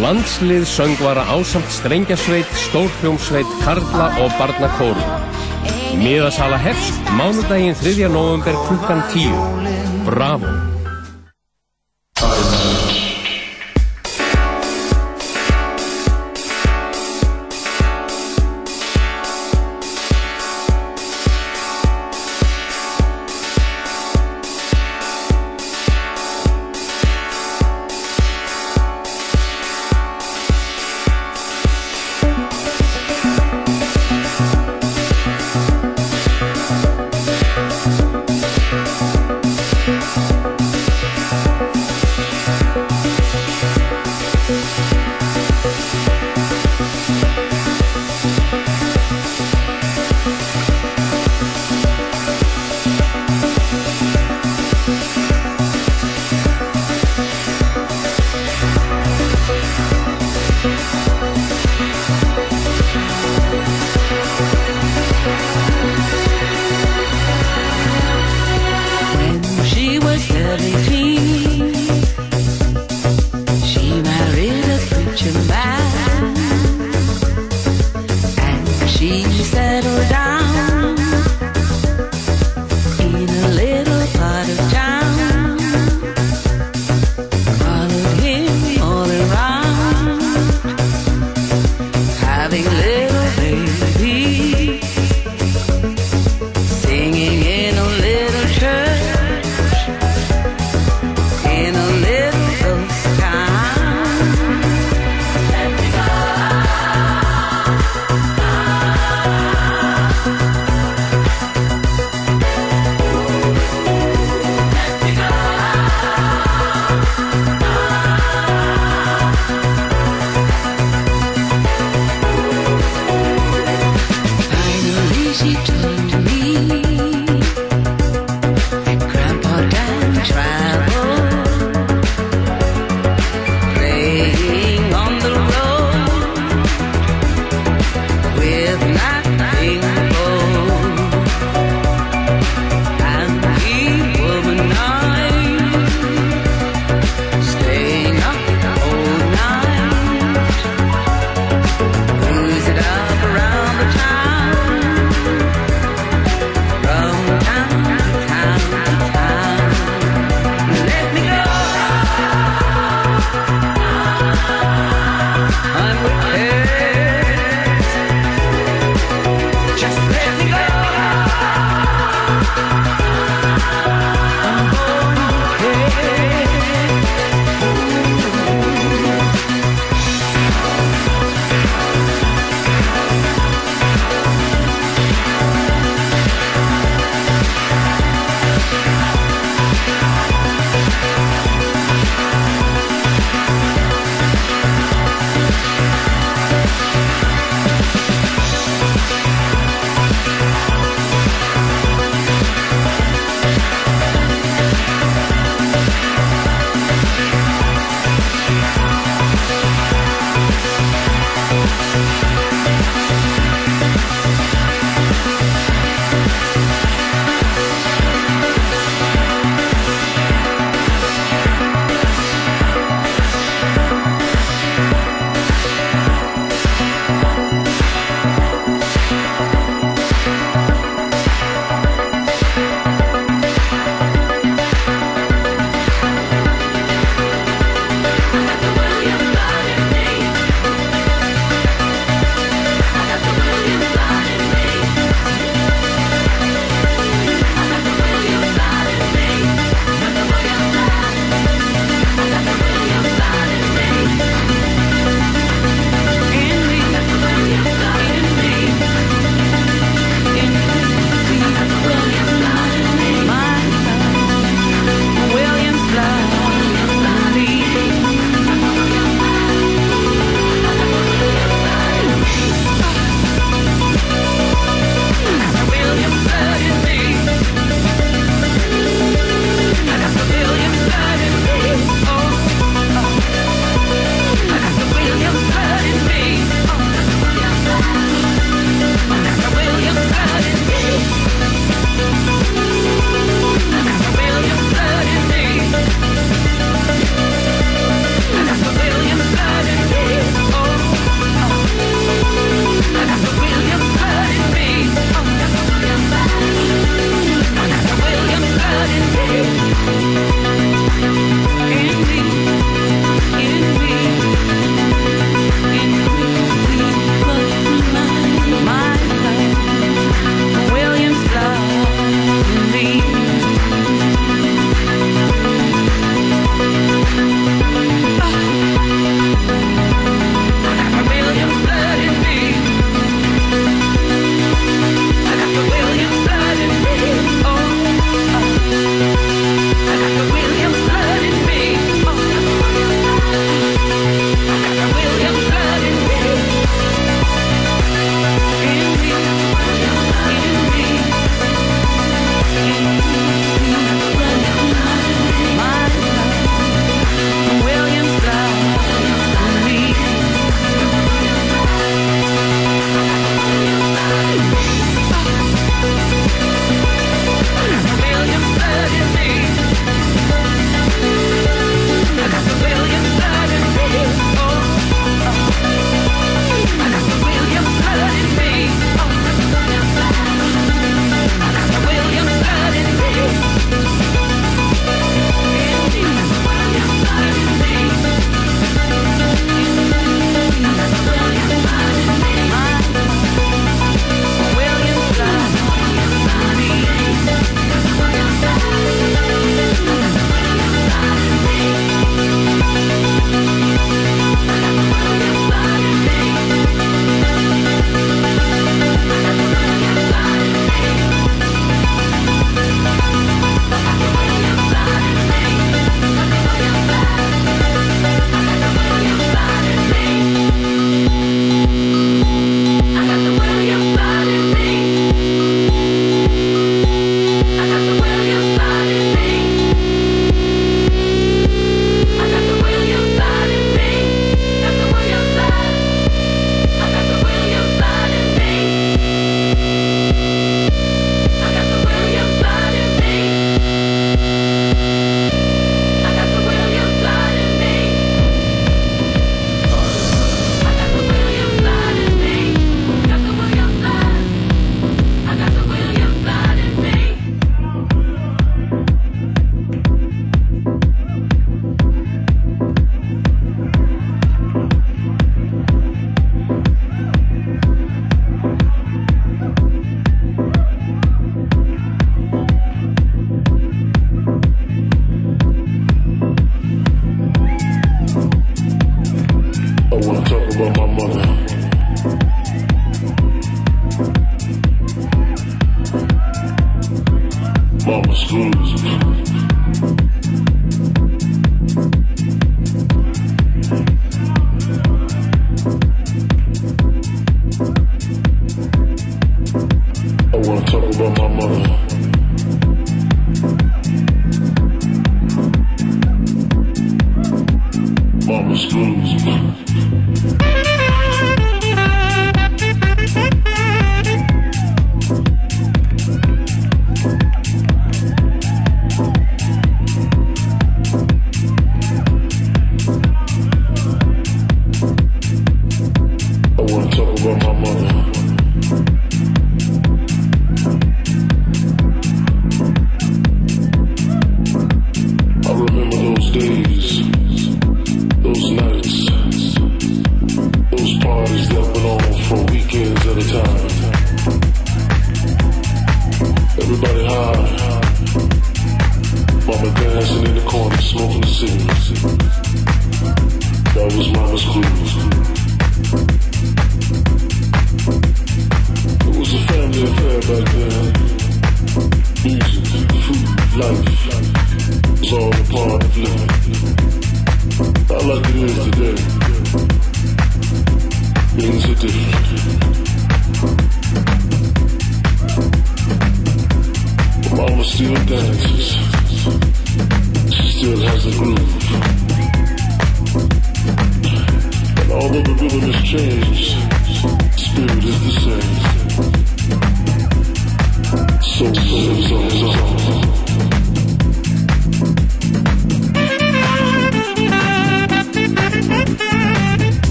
[0.00, 5.14] Landslið söngvara ásamt strengjasveit, stórhljómsveit, karla og barnakórum.
[6.00, 8.08] Miðasala hefst mánudaginn 3.
[8.08, 10.04] november klukkan 10.
[10.08, 10.79] Bravo!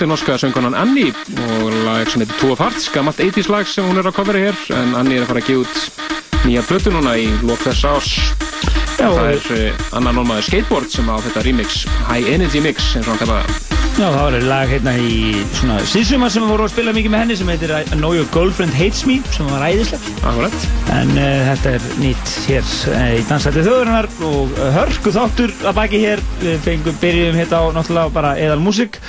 [0.00, 1.10] Þetta er norska söngunan Annie
[1.60, 4.40] og lag sem heitir Two of Hearts, gammalt 80s lag sem hún er að covera
[4.46, 7.84] hér en Annie er að fara að gefa út nýja blötu núna í lók þess
[7.84, 8.14] árs
[9.00, 12.94] Já, það og- er uh, annar normaður skateboard sem á þetta remix High Energy Mix
[12.96, 15.14] eins og hann kallaði það Já, það var lag hérna í
[15.58, 18.28] svona síðsumar sem við vorum að spila mikið með henni sem heitir I Know Your
[18.32, 20.06] Girlfriend Hates Me sem var æðislegt.
[20.30, 20.54] Akkurat.
[20.94, 25.76] En uh, þetta er nýtt hér uh, í Dansætti þjóðurinnar og uh, hörku þáttur að
[25.80, 26.22] baki hér.
[26.40, 28.99] Við fengum, byrjum hérna á náttúrulega bara eðal músík.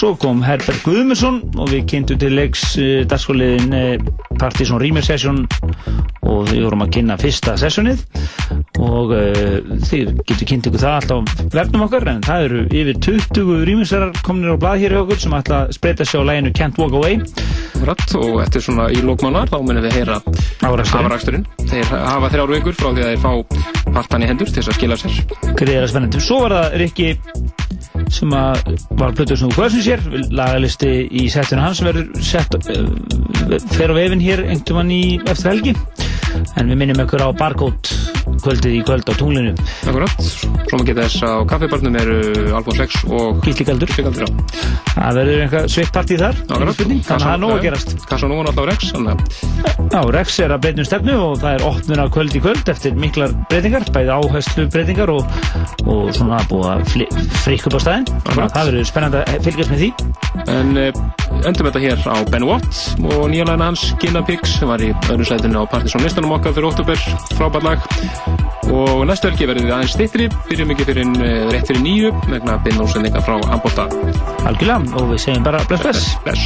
[0.00, 5.42] Svo kom Herbert Guðmundsson og við kynntum til leiks uh, dagskóliðin uh, Partizón Rýmir Session
[6.24, 8.00] og við vorum að kynna fyrsta sessionið
[8.80, 9.58] og uh,
[9.90, 14.16] þið getur kynnt ykkur það alltaf á vefnum okkar en það eru yfir 20 rýmisarar
[14.24, 16.96] komnir á blað hér hjá okkur sem ætla að spreita sig á læginu Can't Walk
[16.96, 17.20] Away
[17.84, 20.18] Rætt og eftir svona í lókmánar þá munum við heyra
[20.68, 21.46] Afraksturinn.
[21.70, 24.76] Þeir hafa þrjár vikur frá því að þeir fá partan í hendur til þess að
[24.76, 25.14] skila sér.
[25.56, 26.20] greiðara spennandi.
[26.20, 27.08] Svo var það Rikki
[28.12, 33.58] sem að var plötur sem þú hversum sér, lagalisti í setinu hans verður sett uh,
[33.76, 35.76] fer á vefinn hér einhvern í eftir helgi.
[36.58, 39.52] En við minnum ykkur á barcode kvöldið í kvöld á tunglinu.
[39.88, 42.18] Akkurat, svo maður geta þess að kaffibarnum eru
[42.58, 43.92] Albon 6 og Gísli Galdur.
[43.94, 46.40] Það verður einhver sveitt partí þar.
[46.48, 47.94] Akkurat, þannig að það er nóg að gerast.
[48.10, 48.92] Kassa nú alltaf Rex,
[49.90, 53.32] Já, Rex er að breytnum stefnu og það er opnuna kvöld í kvöld eftir miklar
[53.50, 55.40] breytingar, bæði áherslu breytingar og,
[55.86, 56.84] og svona búið að
[57.44, 59.90] frikk upp á að það verður spennandi að fylgjast með því.
[60.50, 64.88] En endum þetta hér á Ben Watt og nýjalæna hans Gina Pix sem var í
[65.10, 66.98] öðru sætinu á Partisan listanum okkar fyrir oktober,
[67.38, 67.78] frábært lag.
[68.70, 71.14] Og næstu helgi verður við aðeins stittri byrjum ekki fyrir uh,
[71.50, 73.84] rétt fyrir nýju vegna Ben úrsendinga frá Ambota
[74.44, 74.80] Algjörlega.
[75.00, 76.02] Og við segjum bara bless bless.
[76.26, 76.44] Bless